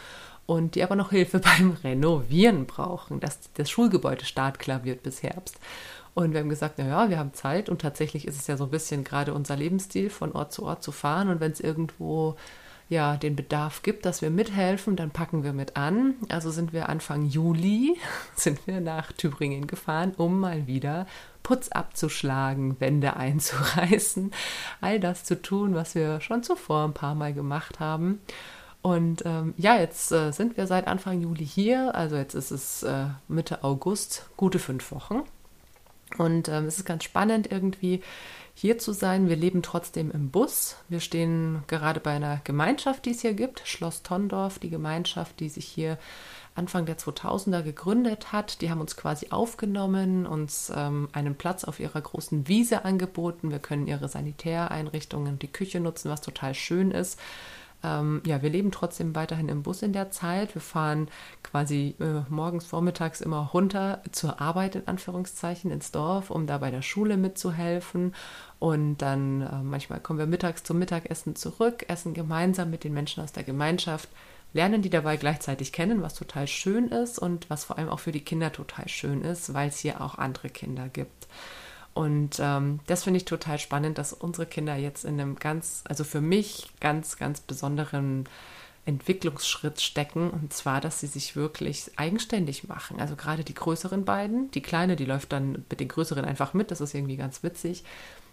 und 0.49 0.73
die 0.73 0.83
aber 0.83 0.95
noch 0.95 1.11
Hilfe 1.11 1.39
beim 1.39 1.77
Renovieren 1.83 2.65
brauchen, 2.65 3.19
dass 3.19 3.51
das 3.53 3.69
Schulgebäude 3.69 4.25
startklar 4.25 4.83
wird 4.83 5.03
bis 5.03 5.23
Herbst. 5.23 5.57
Und 6.19 6.33
wir 6.33 6.41
haben 6.41 6.49
gesagt, 6.49 6.77
naja, 6.77 7.09
wir 7.09 7.17
haben 7.17 7.33
Zeit 7.33 7.69
und 7.69 7.79
tatsächlich 7.79 8.27
ist 8.27 8.37
es 8.37 8.47
ja 8.47 8.57
so 8.57 8.65
ein 8.65 8.71
bisschen 8.71 9.05
gerade 9.05 9.33
unser 9.33 9.55
Lebensstil, 9.55 10.09
von 10.09 10.33
Ort 10.33 10.51
zu 10.51 10.65
Ort 10.65 10.83
zu 10.83 10.91
fahren. 10.91 11.29
Und 11.29 11.39
wenn 11.39 11.53
es 11.53 11.61
irgendwo 11.61 12.35
ja 12.89 13.15
den 13.15 13.37
Bedarf 13.37 13.83
gibt, 13.83 14.05
dass 14.05 14.21
wir 14.21 14.29
mithelfen, 14.29 14.97
dann 14.97 15.11
packen 15.11 15.45
wir 15.45 15.53
mit 15.53 15.77
an. 15.77 16.15
Also 16.27 16.51
sind 16.51 16.73
wir 16.73 16.89
Anfang 16.89 17.25
Juli 17.25 17.95
sind 18.35 18.67
wir 18.67 18.81
nach 18.81 19.13
Thüringen 19.13 19.65
gefahren, 19.65 20.11
um 20.17 20.41
mal 20.41 20.67
wieder 20.67 21.07
Putz 21.41 21.69
abzuschlagen, 21.69 22.81
Wände 22.81 23.15
einzureißen, 23.15 24.31
all 24.81 24.99
das 24.99 25.23
zu 25.23 25.41
tun, 25.41 25.73
was 25.73 25.95
wir 25.95 26.19
schon 26.19 26.43
zuvor 26.43 26.83
ein 26.83 26.93
paar 26.93 27.15
Mal 27.15 27.33
gemacht 27.33 27.79
haben. 27.79 28.19
Und 28.81 29.23
ähm, 29.25 29.53
ja, 29.55 29.77
jetzt 29.77 30.11
äh, 30.11 30.31
sind 30.31 30.57
wir 30.57 30.67
seit 30.67 30.85
Anfang 30.85 31.21
Juli 31.21 31.45
hier, 31.45 31.95
also 31.95 32.17
jetzt 32.17 32.33
ist 32.33 32.51
es 32.51 32.83
äh, 32.83 33.05
Mitte 33.29 33.63
August, 33.63 34.29
gute 34.35 34.59
fünf 34.59 34.91
Wochen. 34.91 35.23
Und 36.17 36.47
ähm, 36.49 36.65
es 36.65 36.77
ist 36.77 36.85
ganz 36.85 37.03
spannend 37.03 37.51
irgendwie 37.51 38.01
hier 38.53 38.77
zu 38.77 38.91
sein. 38.91 39.29
Wir 39.29 39.37
leben 39.37 39.61
trotzdem 39.61 40.11
im 40.11 40.31
Bus. 40.31 40.75
Wir 40.89 40.99
stehen 40.99 41.63
gerade 41.67 41.99
bei 41.99 42.11
einer 42.11 42.41
Gemeinschaft, 42.43 43.05
die 43.05 43.11
es 43.11 43.21
hier 43.21 43.33
gibt, 43.33 43.61
Schloss 43.65 44.03
Tondorf, 44.03 44.59
die 44.59 44.69
Gemeinschaft, 44.69 45.39
die 45.39 45.47
sich 45.49 45.65
hier 45.65 45.97
Anfang 46.55 46.85
der 46.85 46.97
2000er 46.97 47.61
gegründet 47.61 48.33
hat. 48.33 48.61
Die 48.61 48.69
haben 48.69 48.81
uns 48.81 48.97
quasi 48.97 49.27
aufgenommen, 49.29 50.25
uns 50.25 50.71
ähm, 50.75 51.07
einen 51.13 51.35
Platz 51.35 51.63
auf 51.63 51.79
ihrer 51.79 52.01
großen 52.01 52.49
Wiese 52.49 52.83
angeboten. 52.83 53.49
Wir 53.49 53.59
können 53.59 53.87
ihre 53.87 54.09
Sanitäreinrichtungen, 54.09 55.39
die 55.39 55.51
Küche 55.51 55.79
nutzen, 55.79 56.11
was 56.11 56.19
total 56.19 56.53
schön 56.53 56.91
ist. 56.91 57.17
Ähm, 57.83 58.21
ja, 58.25 58.41
wir 58.41 58.49
leben 58.49 58.71
trotzdem 58.71 59.15
weiterhin 59.15 59.47
im 59.47 59.63
Bus 59.63 59.81
in 59.81 59.93
der 59.93 60.11
Zeit. 60.11 60.53
Wir 60.53 60.61
fahren 60.61 61.07
quasi 61.43 61.95
äh, 61.99 62.21
morgens, 62.29 62.65
vormittags 62.65 63.21
immer 63.21 63.49
runter 63.53 64.01
zur 64.11 64.41
Arbeit 64.41 64.75
in 64.75 64.87
Anführungszeichen 64.87 65.71
ins 65.71 65.91
Dorf, 65.91 66.29
um 66.29 66.45
da 66.45 66.57
bei 66.57 66.71
der 66.71 66.81
Schule 66.81 67.17
mitzuhelfen. 67.17 68.13
Und 68.59 68.97
dann 68.97 69.41
äh, 69.41 69.63
manchmal 69.63 69.99
kommen 69.99 70.19
wir 70.19 70.27
mittags 70.27 70.63
zum 70.63 70.79
Mittagessen 70.79 71.35
zurück, 71.35 71.85
essen 71.87 72.13
gemeinsam 72.13 72.69
mit 72.69 72.83
den 72.83 72.93
Menschen 72.93 73.23
aus 73.23 73.31
der 73.31 73.43
Gemeinschaft, 73.43 74.09
lernen 74.51 74.81
die 74.81 74.89
dabei 74.89 75.15
gleichzeitig 75.15 75.71
kennen, 75.71 76.01
was 76.01 76.15
total 76.15 76.47
schön 76.47 76.89
ist 76.89 77.19
und 77.19 77.49
was 77.49 77.63
vor 77.63 77.77
allem 77.77 77.89
auch 77.89 77.99
für 77.99 78.11
die 78.11 78.23
Kinder 78.23 78.51
total 78.51 78.89
schön 78.89 79.23
ist, 79.23 79.53
weil 79.53 79.69
es 79.69 79.77
hier 79.79 80.01
auch 80.01 80.17
andere 80.17 80.49
Kinder 80.49 80.89
gibt. 80.89 81.27
Und 81.93 82.39
ähm, 82.39 82.79
das 82.87 83.03
finde 83.03 83.17
ich 83.17 83.25
total 83.25 83.59
spannend, 83.59 83.97
dass 83.97 84.13
unsere 84.13 84.45
Kinder 84.45 84.75
jetzt 84.75 85.05
in 85.05 85.19
einem 85.19 85.35
ganz, 85.35 85.83
also 85.87 86.03
für 86.03 86.21
mich 86.21 86.69
ganz, 86.79 87.17
ganz 87.17 87.41
besonderen 87.41 88.27
Entwicklungsschritt 88.85 89.81
stecken 89.81 90.29
und 90.29 90.53
zwar, 90.53 90.81
dass 90.81 90.99
sie 90.99 91.07
sich 91.07 91.35
wirklich 91.35 91.91
eigenständig 91.97 92.67
machen. 92.67 92.99
Also 92.99 93.15
gerade 93.15 93.43
die 93.43 93.53
größeren 93.53 94.05
beiden, 94.05 94.49
die 94.51 94.61
kleine, 94.61 94.95
die 94.95 95.05
läuft 95.05 95.31
dann 95.31 95.65
mit 95.69 95.79
den 95.79 95.87
größeren 95.87 96.25
einfach 96.25 96.53
mit, 96.53 96.71
das 96.71 96.81
ist 96.81 96.95
irgendwie 96.95 97.17
ganz 97.17 97.43
witzig. 97.43 97.83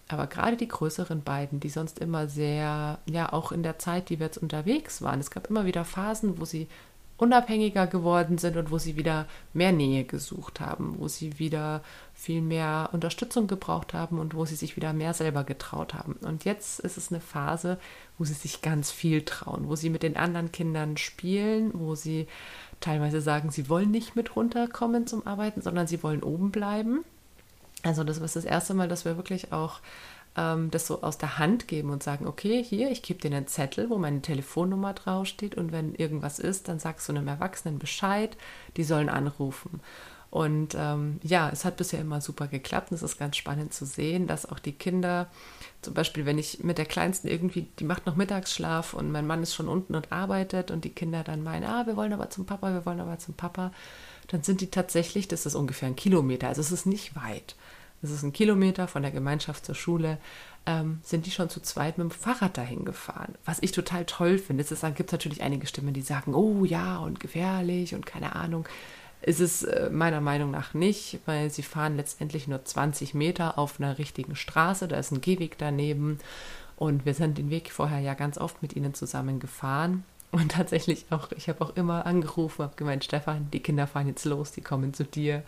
Aber 0.08 0.28
gerade 0.28 0.56
die 0.56 0.68
größeren 0.68 1.22
beiden, 1.22 1.58
die 1.58 1.68
sonst 1.68 1.98
immer 1.98 2.28
sehr, 2.28 3.00
ja, 3.06 3.32
auch 3.32 3.50
in 3.50 3.64
der 3.64 3.78
Zeit, 3.78 4.08
die 4.08 4.20
wir 4.20 4.26
jetzt 4.26 4.38
unterwegs 4.38 5.02
waren, 5.02 5.18
es 5.18 5.30
gab 5.30 5.50
immer 5.50 5.66
wieder 5.66 5.84
Phasen, 5.84 6.38
wo 6.38 6.44
sie 6.44 6.68
unabhängiger 7.18 7.86
geworden 7.86 8.38
sind 8.38 8.56
und 8.56 8.70
wo 8.70 8.78
sie 8.78 8.96
wieder 8.96 9.26
mehr 9.54 9.72
Nähe 9.72 10.04
gesucht 10.04 10.60
haben, 10.60 10.96
wo 10.98 11.08
sie 11.08 11.38
wieder 11.38 11.82
viel 12.14 12.42
mehr 12.42 12.90
Unterstützung 12.92 13.46
gebraucht 13.46 13.94
haben 13.94 14.18
und 14.18 14.34
wo 14.34 14.44
sie 14.44 14.54
sich 14.54 14.76
wieder 14.76 14.92
mehr 14.92 15.14
selber 15.14 15.44
getraut 15.44 15.94
haben. 15.94 16.14
Und 16.22 16.44
jetzt 16.44 16.80
ist 16.80 16.98
es 16.98 17.10
eine 17.10 17.20
Phase, 17.20 17.78
wo 18.18 18.24
sie 18.24 18.34
sich 18.34 18.60
ganz 18.60 18.90
viel 18.90 19.22
trauen, 19.22 19.68
wo 19.68 19.76
sie 19.76 19.90
mit 19.90 20.02
den 20.02 20.16
anderen 20.16 20.52
Kindern 20.52 20.96
spielen, 20.96 21.70
wo 21.74 21.94
sie 21.94 22.26
teilweise 22.80 23.20
sagen, 23.20 23.50
sie 23.50 23.68
wollen 23.68 23.90
nicht 23.90 24.16
mit 24.16 24.36
runterkommen 24.36 25.06
zum 25.06 25.26
Arbeiten, 25.26 25.62
sondern 25.62 25.86
sie 25.86 26.02
wollen 26.02 26.22
oben 26.22 26.50
bleiben. 26.50 27.04
Also 27.82 28.04
das 28.04 28.18
ist 28.18 28.36
das 28.36 28.44
erste 28.44 28.74
Mal, 28.74 28.88
dass 28.88 29.04
wir 29.04 29.16
wirklich 29.16 29.52
auch 29.52 29.80
ähm, 30.36 30.70
das 30.70 30.86
so 30.86 31.02
aus 31.02 31.18
der 31.18 31.38
Hand 31.38 31.68
geben 31.68 31.90
und 31.90 32.02
sagen, 32.02 32.26
okay, 32.26 32.62
hier, 32.62 32.90
ich 32.90 33.02
gebe 33.02 33.20
dir 33.20 33.34
einen 33.34 33.46
Zettel, 33.46 33.90
wo 33.90 33.98
meine 33.98 34.22
Telefonnummer 34.22 34.92
draufsteht 34.92 35.56
und 35.56 35.72
wenn 35.72 35.94
irgendwas 35.94 36.38
ist, 36.38 36.68
dann 36.68 36.78
sagst 36.78 37.08
du 37.08 37.12
einem 37.12 37.28
Erwachsenen 37.28 37.78
Bescheid, 37.78 38.36
die 38.76 38.84
sollen 38.84 39.08
anrufen. 39.08 39.80
Und 40.28 40.74
ähm, 40.76 41.18
ja, 41.22 41.48
es 41.50 41.64
hat 41.64 41.76
bisher 41.76 42.00
immer 42.00 42.20
super 42.20 42.48
geklappt 42.48 42.90
und 42.90 42.96
es 42.96 43.02
ist 43.02 43.18
ganz 43.18 43.36
spannend 43.36 43.72
zu 43.72 43.86
sehen, 43.86 44.26
dass 44.26 44.44
auch 44.44 44.58
die 44.58 44.72
Kinder, 44.72 45.28
zum 45.82 45.94
Beispiel, 45.94 46.26
wenn 46.26 46.36
ich 46.36 46.62
mit 46.62 46.78
der 46.78 46.84
Kleinsten 46.84 47.28
irgendwie, 47.28 47.68
die 47.78 47.84
macht 47.84 48.06
noch 48.06 48.16
Mittagsschlaf 48.16 48.92
und 48.92 49.12
mein 49.12 49.26
Mann 49.26 49.42
ist 49.42 49.54
schon 49.54 49.68
unten 49.68 49.94
und 49.94 50.12
arbeitet 50.12 50.70
und 50.70 50.84
die 50.84 50.90
Kinder 50.90 51.22
dann 51.22 51.42
meinen, 51.42 51.64
ah, 51.64 51.86
wir 51.86 51.96
wollen 51.96 52.12
aber 52.12 52.28
zum 52.28 52.44
Papa, 52.44 52.72
wir 52.72 52.84
wollen 52.84 53.00
aber 53.00 53.18
zum 53.18 53.34
Papa, 53.34 53.72
dann 54.26 54.42
sind 54.42 54.60
die 54.60 54.70
tatsächlich, 54.70 55.28
das 55.28 55.46
ist 55.46 55.54
ungefähr 55.54 55.88
ein 55.88 55.96
Kilometer, 55.96 56.48
also 56.48 56.60
es 56.60 56.72
ist 56.72 56.86
nicht 56.86 57.16
weit 57.16 57.54
das 58.02 58.10
ist 58.10 58.22
ein 58.22 58.32
Kilometer 58.32 58.88
von 58.88 59.02
der 59.02 59.10
Gemeinschaft 59.10 59.64
zur 59.64 59.74
Schule, 59.74 60.18
ähm, 60.66 61.00
sind 61.02 61.26
die 61.26 61.30
schon 61.30 61.48
zu 61.48 61.60
zweit 61.60 61.98
mit 61.98 62.04
dem 62.06 62.10
Fahrrad 62.10 62.56
dahin 62.56 62.84
gefahren. 62.84 63.34
Was 63.44 63.62
ich 63.62 63.72
total 63.72 64.04
toll 64.04 64.38
finde. 64.38 64.64
Es 64.64 64.80
gibt 64.94 65.12
natürlich 65.12 65.42
einige 65.42 65.66
Stimmen, 65.66 65.94
die 65.94 66.02
sagen, 66.02 66.34
oh 66.34 66.64
ja, 66.64 66.98
und 66.98 67.20
gefährlich 67.20 67.94
und 67.94 68.04
keine 68.04 68.34
Ahnung. 68.34 68.66
Ist 69.22 69.40
es 69.40 69.62
äh, 69.62 69.88
meiner 69.90 70.20
Meinung 70.20 70.50
nach 70.50 70.74
nicht, 70.74 71.20
weil 71.24 71.50
sie 71.50 71.62
fahren 71.62 71.96
letztendlich 71.96 72.48
nur 72.48 72.64
20 72.64 73.14
Meter 73.14 73.58
auf 73.58 73.80
einer 73.80 73.98
richtigen 73.98 74.36
Straße, 74.36 74.88
da 74.88 74.96
ist 74.96 75.10
ein 75.10 75.20
Gehweg 75.20 75.56
daneben 75.58 76.18
und 76.76 77.06
wir 77.06 77.14
sind 77.14 77.38
den 77.38 77.50
Weg 77.50 77.72
vorher 77.72 78.00
ja 78.00 78.14
ganz 78.14 78.36
oft 78.36 78.60
mit 78.62 78.76
ihnen 78.76 78.92
zusammen 78.92 79.40
gefahren. 79.40 80.04
Und 80.32 80.52
tatsächlich 80.52 81.06
auch, 81.10 81.32
ich 81.32 81.48
habe 81.48 81.64
auch 81.64 81.76
immer 81.76 82.04
angerufen, 82.06 82.62
habe 82.62 82.76
gemeint, 82.76 83.04
Stefan, 83.04 83.50
die 83.50 83.60
Kinder 83.60 83.86
fahren 83.86 84.08
jetzt 84.08 84.24
los, 84.24 84.52
die 84.52 84.60
kommen 84.60 84.92
zu 84.92 85.04
dir 85.04 85.42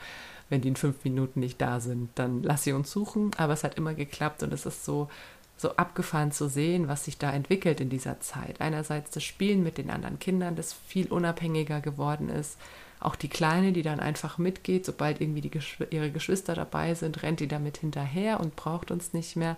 wenn 0.49 0.61
die 0.61 0.69
in 0.69 0.77
fünf 0.77 1.05
Minuten 1.05 1.41
nicht 1.41 1.61
da 1.61 1.81
sind, 1.81 2.11
dann 2.15 2.43
lass 2.43 2.65
sie 2.65 2.73
uns 2.73 2.91
suchen. 2.91 3.31
Aber 3.37 3.53
es 3.53 3.65
hat 3.65 3.77
immer 3.77 3.95
geklappt 3.95 4.43
und 4.43 4.53
es 4.53 4.67
ist 4.67 4.85
so, 4.85 5.09
so 5.57 5.77
abgefahren 5.77 6.33
zu 6.33 6.49
sehen, 6.49 6.89
was 6.89 7.05
sich 7.05 7.19
da 7.19 7.33
entwickelt 7.33 7.81
in 7.81 7.91
dieser 7.91 8.21
Zeit. 8.21 8.61
Einerseits 8.61 9.11
das 9.11 9.25
Spielen 9.25 9.63
mit 9.63 9.77
den 9.77 9.91
anderen 9.91 10.19
Kindern, 10.19 10.57
das 10.57 10.73
viel 10.73 11.09
unabhängiger 11.09 11.81
geworden 11.81 12.29
ist. 12.29 12.57
Auch 13.01 13.17
die 13.17 13.29
Kleine, 13.29 13.73
die 13.73 13.83
dann 13.83 14.01
einfach 14.01 14.39
mitgeht, 14.39 14.85
sobald 14.85 15.21
irgendwie 15.21 15.41
die 15.41 15.51
Geschw 15.51 15.87
ihre 15.91 16.11
Geschwister 16.11 16.55
dabei 16.55 16.95
sind, 16.95 17.23
rennt 17.23 17.41
die 17.41 17.49
damit 17.49 17.79
hinterher 17.79 18.41
und 18.41 18.57
braucht 18.57 18.91
uns 18.91 19.13
nicht 19.13 19.37
mehr. 19.37 19.57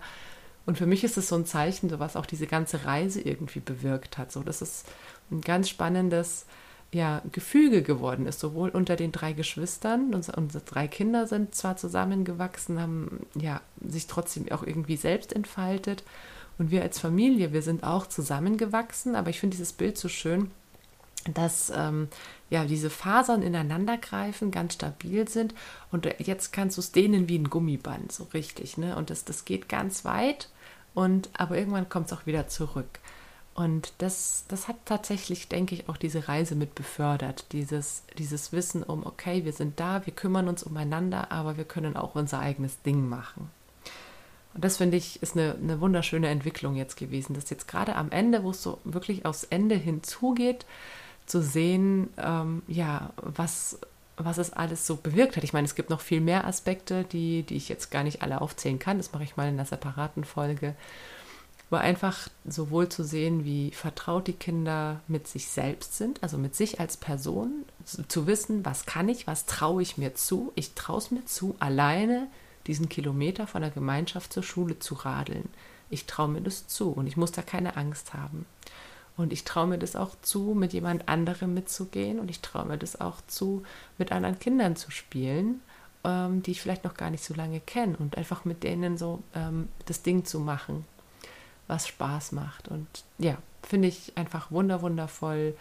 Und 0.65 0.77
für 0.77 0.85
mich 0.85 1.03
ist 1.03 1.17
es 1.17 1.27
so 1.27 1.35
ein 1.35 1.45
Zeichen, 1.45 1.89
so 1.89 1.99
was 1.99 2.15
auch 2.15 2.25
diese 2.25 2.45
ganze 2.45 2.85
Reise 2.85 3.21
irgendwie 3.21 3.59
bewirkt 3.59 4.17
hat. 4.17 4.31
So, 4.31 4.43
das 4.43 4.61
ist 4.61 4.87
ein 5.31 5.41
ganz 5.41 5.69
spannendes 5.69 6.45
ja, 6.93 7.21
Gefüge 7.31 7.83
geworden 7.83 8.25
ist, 8.25 8.39
sowohl 8.39 8.69
unter 8.69 8.95
den 8.97 9.13
drei 9.13 9.31
Geschwistern, 9.31 10.13
unsere, 10.13 10.37
unsere 10.39 10.63
drei 10.63 10.87
Kinder 10.87 11.25
sind 11.25 11.55
zwar 11.55 11.77
zusammengewachsen, 11.77 12.81
haben 12.81 13.25
ja 13.33 13.61
sich 13.85 14.07
trotzdem 14.07 14.51
auch 14.51 14.63
irgendwie 14.63 14.97
selbst 14.97 15.33
entfaltet 15.33 16.03
und 16.57 16.69
wir 16.69 16.81
als 16.81 16.99
Familie, 16.99 17.53
wir 17.53 17.61
sind 17.61 17.83
auch 17.83 18.07
zusammengewachsen, 18.07 19.15
aber 19.15 19.29
ich 19.29 19.39
finde 19.39 19.55
dieses 19.55 19.71
Bild 19.71 19.97
so 19.97 20.09
schön, 20.09 20.51
dass 21.33 21.71
ähm, 21.73 22.09
ja 22.49 22.65
diese 22.65 22.89
Fasern 22.89 23.41
ineinander 23.41 23.97
greifen, 23.97 24.51
ganz 24.51 24.73
stabil 24.73 25.29
sind 25.29 25.53
und 25.91 26.09
jetzt 26.19 26.51
kannst 26.51 26.75
du 26.75 26.81
es 26.81 26.91
dehnen 26.91 27.29
wie 27.29 27.37
ein 27.37 27.49
Gummiband, 27.49 28.11
so 28.11 28.25
richtig, 28.33 28.77
ne? 28.77 28.97
Und 28.97 29.09
das, 29.09 29.23
das 29.23 29.45
geht 29.45 29.69
ganz 29.69 30.03
weit 30.03 30.49
und 30.93 31.29
aber 31.33 31.57
irgendwann 31.57 31.87
kommt 31.87 32.07
es 32.07 32.13
auch 32.13 32.25
wieder 32.25 32.49
zurück. 32.49 32.99
Und 33.53 33.93
das, 33.97 34.45
das 34.47 34.67
hat 34.67 34.77
tatsächlich, 34.85 35.49
denke 35.49 35.75
ich, 35.75 35.89
auch 35.89 35.97
diese 35.97 36.27
Reise 36.27 36.55
mit 36.55 36.73
befördert. 36.73 37.45
Dieses, 37.51 38.03
dieses 38.17 38.53
Wissen 38.53 38.81
um, 38.81 39.05
okay, 39.05 39.43
wir 39.43 39.51
sind 39.51 39.79
da, 39.79 40.05
wir 40.05 40.13
kümmern 40.13 40.47
uns 40.47 40.63
umeinander, 40.63 41.31
aber 41.31 41.57
wir 41.57 41.65
können 41.65 41.97
auch 41.97 42.15
unser 42.15 42.39
eigenes 42.39 42.81
Ding 42.81 43.09
machen. 43.09 43.49
Und 44.53 44.63
das 44.63 44.77
finde 44.77 44.97
ich 44.97 45.21
ist 45.21 45.37
eine, 45.37 45.55
eine 45.55 45.81
wunderschöne 45.81 46.29
Entwicklung 46.29 46.75
jetzt 46.75 46.97
gewesen, 46.97 47.33
dass 47.33 47.49
jetzt 47.49 47.67
gerade 47.67 47.95
am 47.95 48.11
Ende, 48.11 48.43
wo 48.43 48.51
es 48.51 48.63
so 48.63 48.79
wirklich 48.83 49.25
aufs 49.25 49.43
Ende 49.45 49.75
hinzugeht, 49.75 50.65
zu 51.25 51.41
sehen, 51.41 52.09
ähm, 52.17 52.61
ja, 52.67 53.11
was, 53.17 53.79
was 54.17 54.37
es 54.37 54.51
alles 54.51 54.87
so 54.87 54.95
bewirkt 54.95 55.37
hat. 55.37 55.43
Ich 55.43 55.53
meine, 55.53 55.65
es 55.65 55.75
gibt 55.75 55.89
noch 55.89 56.01
viel 56.01 56.21
mehr 56.21 56.45
Aspekte, 56.45 57.03
die, 57.03 57.43
die 57.43 57.55
ich 57.55 57.69
jetzt 57.69 57.91
gar 57.91 58.03
nicht 58.03 58.21
alle 58.21 58.41
aufzählen 58.41 58.79
kann. 58.79 58.97
Das 58.97 59.13
mache 59.13 59.23
ich 59.23 59.37
mal 59.37 59.47
in 59.47 59.55
einer 59.55 59.65
separaten 59.65 60.23
Folge 60.23 60.75
aber 61.71 61.79
einfach 61.79 62.27
sowohl 62.43 62.89
zu 62.89 63.01
sehen, 63.01 63.45
wie 63.45 63.71
vertraut 63.71 64.27
die 64.27 64.33
Kinder 64.33 64.99
mit 65.07 65.25
sich 65.29 65.47
selbst 65.47 65.95
sind, 65.95 66.21
also 66.21 66.37
mit 66.37 66.53
sich 66.53 66.81
als 66.81 66.97
Person, 66.97 67.63
zu 68.09 68.27
wissen, 68.27 68.65
was 68.65 68.85
kann 68.85 69.07
ich, 69.07 69.25
was 69.25 69.45
traue 69.45 69.81
ich 69.81 69.97
mir 69.97 70.13
zu. 70.13 70.51
Ich 70.55 70.73
traue 70.73 70.97
es 70.97 71.11
mir 71.11 71.25
zu, 71.25 71.55
alleine 71.59 72.27
diesen 72.67 72.89
Kilometer 72.89 73.47
von 73.47 73.61
der 73.61 73.71
Gemeinschaft 73.71 74.33
zur 74.33 74.43
Schule 74.43 74.79
zu 74.79 74.95
radeln. 74.95 75.47
Ich 75.89 76.07
traue 76.07 76.27
mir 76.27 76.41
das 76.41 76.67
zu 76.67 76.91
und 76.91 77.07
ich 77.07 77.15
muss 77.15 77.31
da 77.31 77.41
keine 77.41 77.77
Angst 77.77 78.13
haben. 78.13 78.45
Und 79.15 79.31
ich 79.31 79.45
traue 79.45 79.67
mir 79.67 79.77
das 79.77 79.95
auch 79.95 80.15
zu, 80.21 80.53
mit 80.53 80.73
jemand 80.73 81.07
anderem 81.07 81.53
mitzugehen 81.53 82.19
und 82.19 82.29
ich 82.29 82.41
traue 82.41 82.65
mir 82.65 82.77
das 82.77 82.99
auch 82.99 83.21
zu, 83.27 83.63
mit 83.97 84.11
anderen 84.11 84.39
Kindern 84.39 84.75
zu 84.75 84.91
spielen, 84.91 85.61
ähm, 86.03 86.43
die 86.43 86.51
ich 86.51 86.61
vielleicht 86.61 86.83
noch 86.83 86.95
gar 86.95 87.11
nicht 87.11 87.23
so 87.23 87.33
lange 87.33 87.61
kenne 87.61 87.95
und 87.97 88.17
einfach 88.17 88.43
mit 88.43 88.63
denen 88.63 88.97
so 88.97 89.23
ähm, 89.33 89.69
das 89.85 90.01
Ding 90.01 90.25
zu 90.25 90.41
machen 90.41 90.85
was 91.71 91.87
Spaß 91.87 92.33
macht. 92.33 92.67
Und 92.67 92.85
ja, 93.17 93.37
finde 93.63 93.87
ich 93.87 94.15
einfach 94.17 94.51
wunder, 94.51 94.81
wundervoll, 94.81 95.55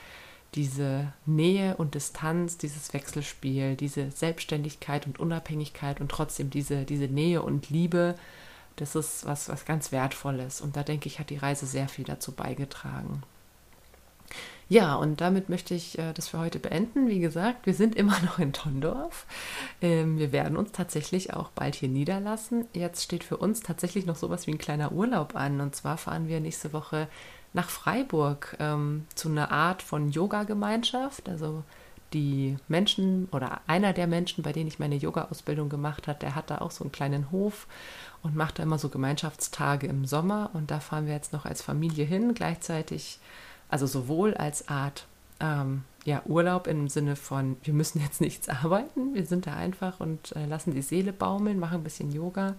diese 0.54 1.12
Nähe 1.26 1.76
und 1.76 1.94
Distanz, 1.94 2.58
dieses 2.58 2.92
Wechselspiel, 2.92 3.76
diese 3.76 4.10
Selbstständigkeit 4.10 5.06
und 5.06 5.20
Unabhängigkeit 5.20 6.00
und 6.00 6.10
trotzdem 6.10 6.50
diese, 6.50 6.84
diese 6.84 7.04
Nähe 7.04 7.40
und 7.40 7.70
Liebe, 7.70 8.16
das 8.76 8.96
ist 8.96 9.26
was, 9.26 9.48
was 9.48 9.64
ganz 9.64 9.92
Wertvolles. 9.92 10.60
Und 10.60 10.76
da 10.76 10.82
denke 10.82 11.06
ich, 11.06 11.20
hat 11.20 11.30
die 11.30 11.36
Reise 11.36 11.66
sehr 11.66 11.88
viel 11.88 12.04
dazu 12.04 12.32
beigetragen. 12.32 13.22
Ja, 14.70 14.94
und 14.94 15.20
damit 15.20 15.48
möchte 15.48 15.74
ich 15.74 15.98
äh, 15.98 16.12
das 16.12 16.28
für 16.28 16.38
heute 16.38 16.60
beenden. 16.60 17.08
Wie 17.08 17.18
gesagt, 17.18 17.66
wir 17.66 17.74
sind 17.74 17.96
immer 17.96 18.16
noch 18.24 18.38
in 18.38 18.52
Tondorf. 18.52 19.26
Ähm, 19.82 20.16
wir 20.16 20.30
werden 20.30 20.56
uns 20.56 20.70
tatsächlich 20.70 21.34
auch 21.34 21.50
bald 21.50 21.74
hier 21.74 21.88
niederlassen. 21.88 22.66
Jetzt 22.72 23.02
steht 23.02 23.24
für 23.24 23.36
uns 23.36 23.62
tatsächlich 23.62 24.06
noch 24.06 24.14
sowas 24.14 24.46
wie 24.46 24.52
ein 24.52 24.58
kleiner 24.58 24.92
Urlaub 24.92 25.34
an. 25.34 25.60
Und 25.60 25.74
zwar 25.74 25.98
fahren 25.98 26.28
wir 26.28 26.38
nächste 26.38 26.72
Woche 26.72 27.08
nach 27.52 27.68
Freiburg 27.68 28.56
ähm, 28.60 29.08
zu 29.16 29.28
einer 29.28 29.50
Art 29.50 29.82
von 29.82 30.12
Yoga-Gemeinschaft. 30.12 31.28
Also 31.28 31.64
die 32.12 32.56
Menschen 32.68 33.26
oder 33.32 33.62
einer 33.66 33.92
der 33.92 34.06
Menschen, 34.06 34.44
bei 34.44 34.52
denen 34.52 34.68
ich 34.68 34.78
meine 34.78 34.94
Yoga-Ausbildung 34.94 35.68
gemacht 35.68 36.06
habe, 36.06 36.20
der 36.20 36.36
hat 36.36 36.48
da 36.48 36.58
auch 36.58 36.70
so 36.70 36.84
einen 36.84 36.92
kleinen 36.92 37.32
Hof 37.32 37.66
und 38.22 38.36
macht 38.36 38.60
da 38.60 38.62
immer 38.62 38.78
so 38.78 38.88
Gemeinschaftstage 38.88 39.88
im 39.88 40.04
Sommer. 40.04 40.50
Und 40.52 40.70
da 40.70 40.78
fahren 40.78 41.06
wir 41.06 41.14
jetzt 41.14 41.32
noch 41.32 41.44
als 41.44 41.60
Familie 41.60 42.04
hin. 42.04 42.34
Gleichzeitig 42.34 43.18
also 43.70 43.86
sowohl 43.86 44.34
als 44.34 44.68
Art 44.68 45.06
ähm, 45.40 45.84
ja, 46.04 46.22
Urlaub 46.26 46.66
im 46.66 46.88
Sinne 46.88 47.16
von, 47.16 47.56
wir 47.62 47.74
müssen 47.74 48.00
jetzt 48.00 48.20
nichts 48.20 48.48
arbeiten, 48.48 49.14
wir 49.14 49.24
sind 49.26 49.46
da 49.46 49.54
einfach 49.54 50.00
und 50.00 50.34
äh, 50.36 50.46
lassen 50.46 50.74
die 50.74 50.82
Seele 50.82 51.12
baumeln, 51.12 51.58
machen 51.58 51.80
ein 51.80 51.84
bisschen 51.84 52.12
Yoga, 52.12 52.54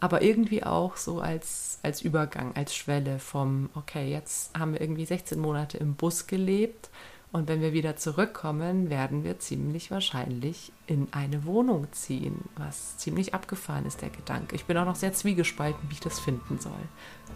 aber 0.00 0.22
irgendwie 0.22 0.62
auch 0.62 0.96
so 0.96 1.20
als, 1.20 1.78
als 1.82 2.02
Übergang, 2.02 2.54
als 2.54 2.74
Schwelle 2.74 3.18
vom, 3.18 3.70
okay, 3.74 4.10
jetzt 4.10 4.56
haben 4.58 4.72
wir 4.72 4.80
irgendwie 4.80 5.06
16 5.06 5.38
Monate 5.38 5.78
im 5.78 5.94
Bus 5.94 6.26
gelebt 6.26 6.90
und 7.32 7.48
wenn 7.48 7.60
wir 7.60 7.72
wieder 7.72 7.96
zurückkommen, 7.96 8.88
werden 8.88 9.24
wir 9.24 9.38
ziemlich 9.38 9.90
wahrscheinlich 9.90 10.72
in 10.86 11.08
eine 11.10 11.44
Wohnung 11.44 11.88
ziehen, 11.92 12.44
was 12.56 12.96
ziemlich 12.96 13.34
abgefahren 13.34 13.84
ist, 13.84 14.00
der 14.00 14.10
Gedanke. 14.10 14.54
Ich 14.54 14.64
bin 14.64 14.76
auch 14.78 14.86
noch 14.86 14.94
sehr 14.94 15.12
zwiegespalten, 15.12 15.80
wie 15.88 15.94
ich 15.94 16.00
das 16.00 16.20
finden 16.20 16.58
soll. 16.58 16.72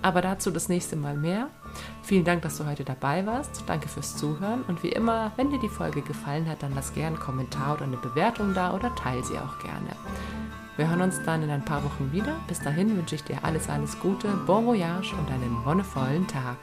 Aber 0.00 0.22
dazu 0.22 0.50
das 0.50 0.68
nächste 0.68 0.96
Mal 0.96 1.16
mehr. 1.16 1.48
Vielen 2.03 2.24
Dank, 2.24 2.42
dass 2.42 2.57
du 2.57 2.66
heute 2.66 2.85
dabei 2.85 3.26
warst. 3.26 3.64
Danke 3.66 3.88
fürs 3.88 4.16
Zuhören. 4.16 4.62
Und 4.68 4.83
wie 4.83 4.90
immer, 4.90 5.33
wenn 5.37 5.50
dir 5.50 5.61
die 5.61 5.68
Folge 5.68 6.03
gefallen 6.03 6.48
hat, 6.48 6.62
dann 6.62 6.74
lass 6.74 6.94
gerne 6.94 7.16
einen 7.16 7.24
Kommentar 7.24 7.74
oder 7.74 7.85
eine 7.85 7.98
Bewertung 7.98 8.55
da 8.55 8.74
oder 8.74 8.94
teile 8.94 9.24
sie 9.24 9.37
auch 9.37 9.59
gerne. 9.59 9.96
Wir 10.76 10.88
hören 10.88 11.03
uns 11.03 11.22
dann 11.26 11.42
in 11.42 11.50
ein 11.50 11.64
paar 11.64 11.85
Wochen 11.85 12.11
wieder. 12.11 12.37
Bis 12.48 12.61
dahin 12.61 12.96
wünsche 12.96 13.16
ich 13.16 13.24
dir 13.24 13.44
alles, 13.44 13.68
alles 13.68 13.98
Gute, 14.00 14.29
bon 14.46 14.64
voyage 14.64 15.14
und 15.14 15.31
einen 15.31 15.62
wonnevollen 15.64 16.26
Tag. 16.26 16.57